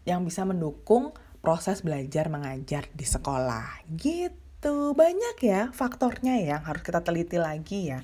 yang 0.09 0.25
bisa 0.25 0.43
mendukung 0.49 1.13
proses 1.41 1.81
belajar 1.81 2.29
mengajar 2.29 2.89
di 2.93 3.05
sekolah. 3.05 3.85
Gitu. 3.89 4.93
Banyak 4.93 5.37
ya 5.41 5.73
faktornya 5.73 6.37
yang 6.41 6.63
harus 6.65 6.85
kita 6.85 7.01
teliti 7.01 7.41
lagi 7.41 7.97
ya. 7.97 8.01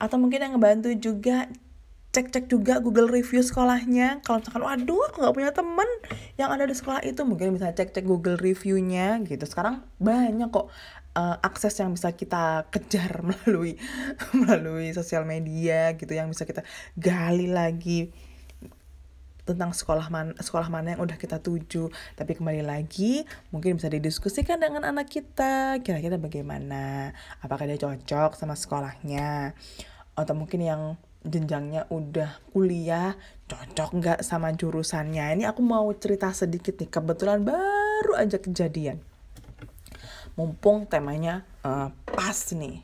Atau 0.00 0.16
mungkin 0.16 0.42
yang 0.42 0.52
ngebantu 0.56 0.94
juga 0.96 1.50
cek-cek 2.10 2.50
juga 2.50 2.82
Google 2.82 3.06
review 3.06 3.38
sekolahnya. 3.38 4.18
Kalau 4.26 4.42
misalkan 4.42 4.62
waduh 4.66 5.02
aku 5.10 5.22
nggak 5.22 5.34
punya 5.34 5.50
temen 5.54 5.90
yang 6.34 6.50
ada 6.50 6.66
di 6.66 6.74
sekolah 6.74 7.06
itu 7.06 7.22
mungkin 7.22 7.54
bisa 7.54 7.70
cek-cek 7.70 8.02
Google 8.02 8.34
reviewnya 8.34 9.22
gitu. 9.22 9.46
Sekarang 9.46 9.86
banyak 10.02 10.50
kok 10.50 10.74
uh, 11.14 11.36
akses 11.38 11.78
yang 11.78 11.94
bisa 11.94 12.10
kita 12.10 12.66
kejar 12.74 13.22
melalui 13.26 13.78
melalui 14.34 14.90
sosial 14.90 15.22
media 15.22 15.94
gitu 15.94 16.10
yang 16.10 16.26
bisa 16.26 16.42
kita 16.42 16.66
gali 16.98 17.46
lagi 17.46 18.10
tentang 19.40 19.74
sekolah 19.74 20.06
mana 20.14 20.30
sekolah 20.38 20.70
mana 20.70 20.94
yang 20.98 21.02
udah 21.06 21.14
kita 21.14 21.38
tuju. 21.38 21.90
Tapi 22.18 22.32
kembali 22.34 22.66
lagi 22.66 23.22
mungkin 23.54 23.78
bisa 23.78 23.86
didiskusikan 23.86 24.58
dengan 24.58 24.82
anak 24.82 25.06
kita 25.06 25.78
kira-kira 25.86 26.18
bagaimana? 26.18 27.14
Apakah 27.38 27.70
dia 27.70 27.78
cocok 27.78 28.34
sama 28.34 28.58
sekolahnya? 28.58 29.54
Atau 30.18 30.34
mungkin 30.34 30.62
yang 30.62 30.82
jenjangnya 31.20 31.84
udah 31.92 32.40
kuliah 32.52 33.16
cocok 33.44 33.90
nggak 34.00 34.20
sama 34.24 34.52
jurusannya? 34.56 35.36
Ini 35.36 35.44
aku 35.48 35.60
mau 35.60 35.88
cerita 35.96 36.32
sedikit 36.32 36.80
nih 36.80 36.88
kebetulan 36.88 37.44
baru 37.44 38.16
aja 38.16 38.40
kejadian. 38.40 39.02
Mumpung 40.38 40.88
temanya 40.88 41.44
uh, 41.66 41.92
pas 42.08 42.38
nih. 42.56 42.80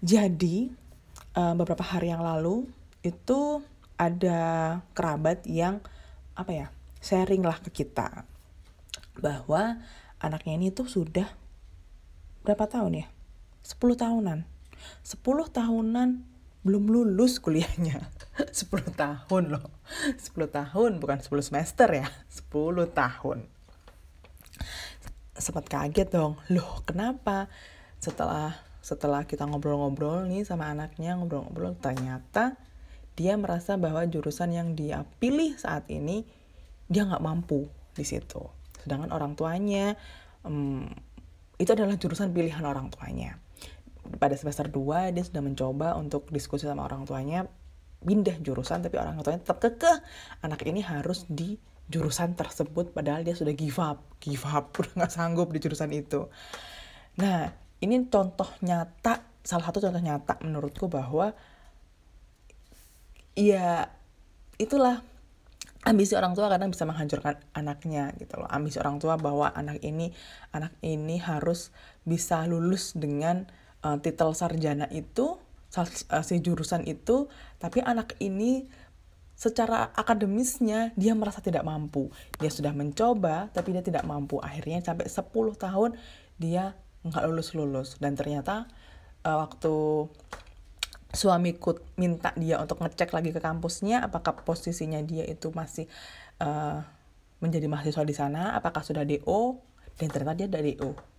Jadi 0.00 0.72
uh, 1.36 1.54
beberapa 1.56 1.84
hari 1.84 2.12
yang 2.12 2.24
lalu 2.24 2.64
itu 3.04 3.60
ada 4.00 4.80
kerabat 4.96 5.44
yang 5.44 5.84
apa 6.34 6.50
ya 6.50 6.66
sharing 6.98 7.44
lah 7.44 7.60
ke 7.62 7.70
kita 7.84 8.26
bahwa 9.20 9.78
anaknya 10.18 10.56
ini 10.58 10.68
tuh 10.74 10.88
sudah 10.88 11.28
berapa 12.42 12.64
tahun 12.66 13.04
ya? 13.04 13.06
10 13.64 13.80
tahunan. 13.96 14.38
10 15.04 15.24
tahunan 15.48 16.33
belum 16.64 16.88
lulus 16.88 17.38
kuliahnya. 17.38 18.00
10 18.50 18.96
tahun 18.96 19.44
loh. 19.52 19.64
10 20.16 20.32
tahun 20.48 20.90
bukan 20.98 21.20
10 21.20 21.30
semester 21.44 21.88
ya. 21.92 22.08
10 22.32 22.88
tahun. 22.90 23.38
Sempat 25.36 25.64
kaget 25.68 26.08
dong. 26.08 26.40
Loh 26.48 26.80
kenapa? 26.88 27.52
Setelah 28.00 28.56
setelah 28.84 29.24
kita 29.24 29.48
ngobrol-ngobrol 29.48 30.28
nih 30.28 30.44
sama 30.44 30.68
anaknya 30.68 31.16
ngobrol-ngobrol 31.16 31.72
ternyata 31.80 32.60
dia 33.16 33.32
merasa 33.40 33.80
bahwa 33.80 34.04
jurusan 34.04 34.52
yang 34.52 34.76
dia 34.76 35.08
pilih 35.16 35.56
saat 35.56 35.88
ini 35.88 36.28
dia 36.88 37.08
nggak 37.08 37.24
mampu 37.24 37.68
di 37.96 38.04
situ. 38.04 38.44
Sedangkan 38.84 39.12
orang 39.12 39.36
tuanya 39.36 39.96
um, 40.44 40.84
itu 41.56 41.70
adalah 41.72 41.96
jurusan 41.96 42.32
pilihan 42.34 42.64
orang 42.66 42.92
tuanya 42.92 43.43
pada 44.18 44.34
semester 44.38 44.70
2 44.70 45.14
dia 45.14 45.24
sudah 45.24 45.42
mencoba 45.42 45.98
untuk 45.98 46.30
diskusi 46.30 46.66
sama 46.66 46.86
orang 46.86 47.04
tuanya 47.06 47.46
pindah 48.04 48.36
jurusan 48.44 48.84
tapi 48.84 49.00
orang 49.00 49.18
tuanya 49.24 49.40
tetap 49.40 49.58
kekeh. 49.58 49.98
Anak 50.44 50.62
ini 50.68 50.84
harus 50.84 51.24
di 51.26 51.56
jurusan 51.84 52.32
tersebut 52.32 52.96
padahal 52.96 53.20
dia 53.24 53.36
sudah 53.36 53.52
give 53.52 53.76
up 53.76 54.00
give 54.16 54.44
up 54.48 54.72
udah 54.80 54.92
nggak 55.04 55.12
sanggup 55.12 55.50
di 55.52 55.58
jurusan 55.60 55.90
itu. 55.92 56.28
Nah 57.20 57.52
ini 57.84 58.00
contoh 58.08 58.48
nyata 58.64 59.24
salah 59.44 59.64
satu 59.68 59.84
contoh 59.84 60.00
nyata 60.00 60.40
menurutku 60.40 60.88
bahwa 60.88 61.36
ya 63.36 63.90
itulah 64.56 65.02
ambisi 65.84 66.16
orang 66.16 66.32
tua 66.32 66.48
kadang 66.48 66.72
bisa 66.72 66.88
menghancurkan 66.88 67.36
anaknya 67.52 68.16
gitu 68.16 68.40
loh. 68.40 68.48
Ambisi 68.48 68.80
orang 68.80 68.96
tua 68.96 69.20
bahwa 69.20 69.52
anak 69.52 69.84
ini 69.84 70.16
anak 70.56 70.72
ini 70.80 71.20
harus 71.20 71.68
bisa 72.08 72.48
lulus 72.48 72.96
dengan 72.96 73.44
uh, 73.84 74.00
titel 74.00 74.32
sarjana 74.32 74.88
itu 74.88 75.36
uh, 75.76 76.24
si 76.24 76.40
jurusan 76.40 76.88
itu 76.88 77.28
tapi 77.60 77.84
anak 77.84 78.16
ini 78.18 78.66
secara 79.34 79.90
akademisnya 79.92 80.94
dia 80.96 81.12
merasa 81.12 81.42
tidak 81.42 81.66
mampu. 81.66 82.08
Dia 82.40 82.48
sudah 82.48 82.72
mencoba 82.72 83.52
tapi 83.52 83.76
dia 83.76 83.84
tidak 83.84 84.06
mampu. 84.08 84.40
Akhirnya 84.40 84.80
sampai 84.80 85.10
10 85.10 85.28
tahun 85.60 85.90
dia 86.40 86.72
nggak 87.04 87.24
lulus 87.28 87.52
lulus 87.52 87.88
dan 88.00 88.16
ternyata 88.16 88.64
uh, 89.28 89.44
waktu 89.44 90.08
suamiku 91.14 91.78
minta 91.94 92.34
dia 92.34 92.58
untuk 92.58 92.82
ngecek 92.82 93.14
lagi 93.14 93.30
ke 93.30 93.38
kampusnya 93.38 94.02
apakah 94.02 94.34
posisinya 94.42 94.98
dia 95.04 95.22
itu 95.28 95.54
masih 95.54 95.86
uh, 96.42 96.82
menjadi 97.44 97.66
mahasiswa 97.68 98.04
di 98.08 98.16
sana, 98.16 98.56
apakah 98.56 98.80
sudah 98.80 99.04
DO, 99.04 99.60
dan 100.00 100.08
ternyata 100.08 100.32
dia 100.40 100.48
dari 100.48 100.72
DO. 100.80 101.13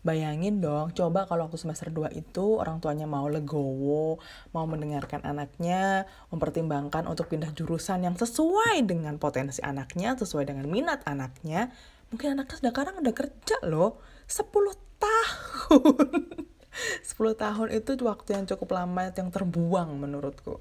Bayangin 0.00 0.64
dong, 0.64 0.96
coba 0.96 1.28
kalau 1.28 1.44
waktu 1.44 1.60
semester 1.60 1.92
2 1.92 2.16
itu 2.16 2.56
orang 2.56 2.80
tuanya 2.80 3.04
mau 3.04 3.28
legowo, 3.28 4.16
mau 4.56 4.64
mendengarkan 4.64 5.20
anaknya, 5.28 6.08
mempertimbangkan 6.32 7.04
untuk 7.04 7.28
pindah 7.28 7.52
jurusan 7.52 8.08
yang 8.08 8.16
sesuai 8.16 8.80
dengan 8.88 9.20
potensi 9.20 9.60
anaknya, 9.60 10.16
sesuai 10.16 10.48
dengan 10.48 10.64
minat 10.72 11.04
anaknya. 11.04 11.68
Mungkin 12.08 12.32
anaknya 12.32 12.72
sekarang 12.72 13.04
udah 13.04 13.12
kerja 13.12 13.56
loh, 13.68 14.00
10 14.24 14.48
tahun. 14.96 16.48
10 17.02 17.36
tahun 17.36 17.68
itu 17.74 17.96
waktu 18.04 18.36
yang 18.36 18.44
cukup 18.48 18.76
lama 18.76 19.12
yang 19.12 19.28
terbuang 19.28 19.92
menurutku. 19.96 20.60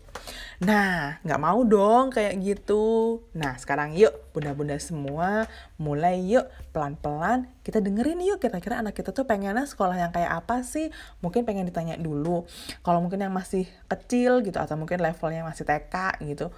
Nah, 0.63 1.19
nggak 1.23 1.41
mau 1.41 1.60
dong 1.63 2.12
kayak 2.12 2.36
gitu. 2.43 3.19
Nah, 3.36 3.55
sekarang 3.55 3.95
yuk 3.95 4.12
bunda-bunda 4.36 4.75
semua 4.79 5.47
mulai 5.79 6.19
yuk 6.23 6.47
pelan-pelan 6.75 7.47
kita 7.63 7.79
dengerin 7.86 8.19
yuk 8.25 8.41
kira-kira 8.41 8.82
anak 8.82 8.97
kita 8.97 9.13
tuh 9.13 9.23
pengennya 9.29 9.63
sekolah 9.69 9.95
yang 9.95 10.12
kayak 10.12 10.41
apa 10.43 10.65
sih? 10.65 10.91
Mungkin 11.23 11.45
pengen 11.47 11.69
ditanya 11.69 11.95
dulu. 11.95 12.43
Kalau 12.82 12.99
mungkin 12.99 13.23
yang 13.23 13.32
masih 13.32 13.69
kecil 13.86 14.41
gitu 14.41 14.58
atau 14.58 14.75
mungkin 14.75 14.99
levelnya 14.99 15.45
masih 15.45 15.63
TK 15.63 16.19
gitu. 16.25 16.49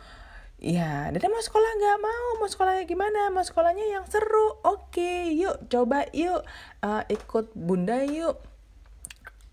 Ya, 0.61 1.09
Dede 1.09 1.25
mau 1.25 1.41
sekolah 1.41 1.73
nggak 1.73 1.97
mau, 2.05 2.25
mau 2.37 2.45
sekolahnya 2.45 2.85
gimana, 2.85 3.33
mau 3.33 3.41
sekolahnya 3.41 3.97
yang 3.97 4.05
seru, 4.05 4.61
oke, 4.61 5.33
yuk 5.33 5.57
coba 5.73 6.05
yuk 6.13 6.45
uh, 6.85 7.01
ikut 7.09 7.49
bunda 7.57 8.05
yuk 8.05 8.37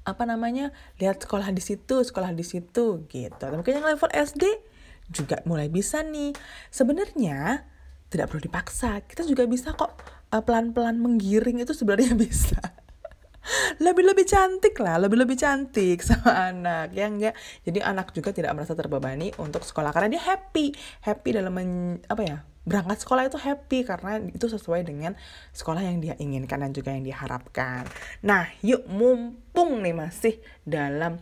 apa 0.08 0.24
namanya 0.24 0.72
lihat 0.96 1.20
sekolah 1.20 1.52
di 1.52 1.60
situ 1.60 2.00
sekolah 2.00 2.32
di 2.32 2.42
situ 2.42 3.04
gitu 3.04 3.44
mungkin 3.52 3.72
yang 3.76 3.86
level 3.86 4.08
SD 4.08 4.44
juga 5.12 5.44
mulai 5.44 5.68
bisa 5.68 6.00
nih 6.00 6.32
sebenarnya 6.72 7.68
tidak 8.08 8.32
perlu 8.32 8.40
dipaksa 8.40 9.04
kita 9.04 9.28
juga 9.28 9.44
bisa 9.44 9.76
kok 9.76 9.92
uh, 10.32 10.40
pelan-pelan 10.40 10.96
menggiring 10.96 11.60
itu 11.60 11.76
sebenarnya 11.76 12.16
bisa 12.24 12.60
lebih-lebih 13.80 14.28
cantik 14.28 14.76
lah, 14.76 15.00
lebih-lebih 15.00 15.36
cantik 15.40 16.04
sama 16.04 16.52
anak, 16.52 16.92
ya 16.92 17.08
enggak? 17.08 17.34
Jadi 17.64 17.80
anak 17.80 18.12
juga 18.12 18.30
tidak 18.36 18.52
merasa 18.52 18.76
terbebani 18.76 19.32
untuk 19.40 19.64
sekolah 19.64 19.88
karena 19.88 20.18
dia 20.18 20.22
happy, 20.22 20.76
happy 21.00 21.30
dalam 21.32 21.56
men, 21.56 21.96
apa 22.12 22.22
ya? 22.24 22.38
Berangkat 22.68 23.00
sekolah 23.00 23.32
itu 23.32 23.40
happy 23.40 23.88
karena 23.88 24.20
itu 24.20 24.46
sesuai 24.46 24.84
dengan 24.84 25.16
sekolah 25.56 25.80
yang 25.80 26.04
dia 26.04 26.14
inginkan 26.20 26.60
dan 26.60 26.76
juga 26.76 26.92
yang 26.92 27.08
diharapkan. 27.08 27.88
Nah, 28.20 28.52
yuk 28.60 28.84
mumpung 28.86 29.80
nih 29.80 29.96
masih 29.96 30.36
dalam 30.68 31.16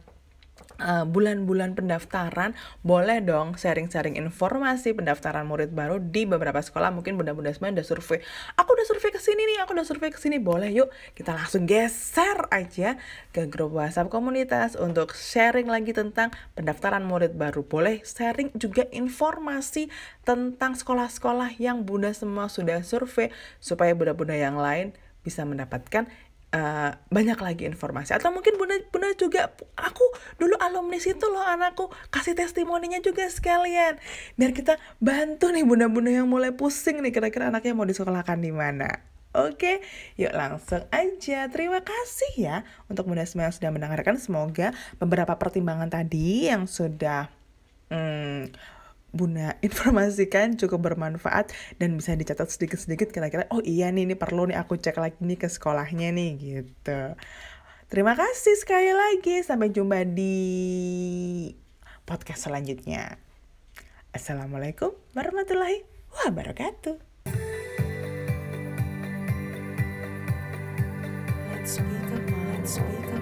bulan-bulan 1.09 1.73
uh, 1.73 1.77
pendaftaran 1.77 2.51
boleh 2.85 3.25
dong 3.25 3.57
sharing-sharing 3.57 4.21
informasi 4.21 4.93
pendaftaran 4.93 5.49
murid 5.49 5.73
baru 5.73 5.99
di 5.99 6.29
beberapa 6.29 6.61
sekolah. 6.61 6.93
Mungkin 6.93 7.17
bunda-bunda 7.17 7.53
semua 7.57 7.73
udah 7.73 7.87
survei. 7.87 8.21
Aku 8.61 8.77
udah 8.77 8.87
survei 8.87 9.11
ke 9.13 9.21
sini 9.21 9.43
nih 9.49 9.65
aku 9.65 9.73
udah 9.73 9.87
survei 9.89 10.13
ke 10.13 10.21
sini. 10.21 10.37
Boleh 10.37 10.69
yuk. 10.71 10.93
Kita 11.17 11.33
langsung 11.33 11.65
geser 11.65 12.49
aja 12.53 13.01
ke 13.33 13.49
grup 13.49 13.73
WhatsApp 13.77 14.13
komunitas 14.13 14.77
untuk 14.77 15.17
sharing 15.17 15.67
lagi 15.67 15.97
tentang 15.97 16.31
pendaftaran 16.53 17.03
murid 17.03 17.35
baru. 17.35 17.65
Boleh 17.65 18.05
sharing 18.05 18.53
juga 18.55 18.85
informasi 18.93 19.89
tentang 20.29 20.77
sekolah-sekolah 20.77 21.57
yang 21.57 21.89
bunda 21.89 22.13
semua 22.13 22.53
sudah 22.53 22.85
survei 22.85 23.33
supaya 23.59 23.97
bunda-bunda 23.97 24.37
yang 24.37 24.61
lain 24.61 24.93
bisa 25.27 25.43
mendapatkan 25.43 26.07
uh, 26.57 26.91
banyak 27.13 27.37
lagi 27.37 27.69
informasi 27.69 28.17
atau 28.17 28.33
mungkin 28.33 28.57
bunda 28.57 28.81
bunda 28.89 29.13
juga 29.15 29.53
aku 29.77 30.05
dulu 30.41 30.57
alumni 30.57 30.97
situ 30.97 31.29
loh 31.29 31.45
anakku 31.45 31.93
kasih 32.09 32.33
testimoninya 32.33 32.99
juga 33.05 33.29
sekalian 33.29 34.01
biar 34.41 34.57
kita 34.57 34.81
bantu 34.99 35.53
nih 35.53 35.69
bunda-bunda 35.69 36.11
yang 36.11 36.29
mulai 36.29 36.57
pusing 36.57 37.05
nih 37.05 37.13
kira-kira 37.13 37.53
anaknya 37.53 37.77
mau 37.77 37.85
disekolahkan 37.85 38.41
di 38.41 38.53
mana 38.53 38.89
Oke, 39.37 39.85
yuk 40.17 40.33
langsung 40.33 40.89
aja. 40.89 41.45
Terima 41.53 41.85
kasih 41.85 42.33
ya 42.41 42.57
untuk 42.89 43.05
bunda 43.05 43.21
semua 43.29 43.45
yang 43.45 43.53
sudah 43.53 43.69
mendengarkan. 43.69 44.17
Semoga 44.17 44.73
beberapa 44.97 45.37
pertimbangan 45.37 45.93
tadi 45.93 46.49
yang 46.49 46.65
sudah 46.65 47.29
hmm, 47.93 48.49
Bunda 49.17 49.57
informasikan 49.67 50.61
cukup 50.61 50.93
bermanfaat 50.93 51.51
dan 51.81 51.97
bisa 51.97 52.13
dicatat 52.13 52.53
sedikit-sedikit 52.53 53.11
kira-kira 53.11 53.49
oh 53.51 53.65
iya 53.65 53.89
nih 53.89 54.05
ini 54.05 54.15
perlu 54.15 54.47
nih 54.53 54.61
aku 54.61 54.77
cek 54.77 55.01
lagi 55.01 55.19
nih 55.19 55.41
ke 55.41 55.49
sekolahnya 55.49 56.13
nih 56.13 56.31
gitu. 56.37 57.17
Terima 57.87 58.19
kasih 58.19 58.59
sekali 58.59 58.91
lagi 58.91 59.47
sampai 59.47 59.71
jumpa 59.71 60.03
di 60.11 60.35
podcast 62.03 62.51
selanjutnya. 62.51 63.19
Assalamualaikum 64.11 64.91
warahmatullahi 65.15 65.87
wabarakatuh. 66.25 66.99
Let's 71.53 71.79
speak 71.79 72.11
up, 72.11 72.27
let's 72.53 72.75
speak 72.75 73.16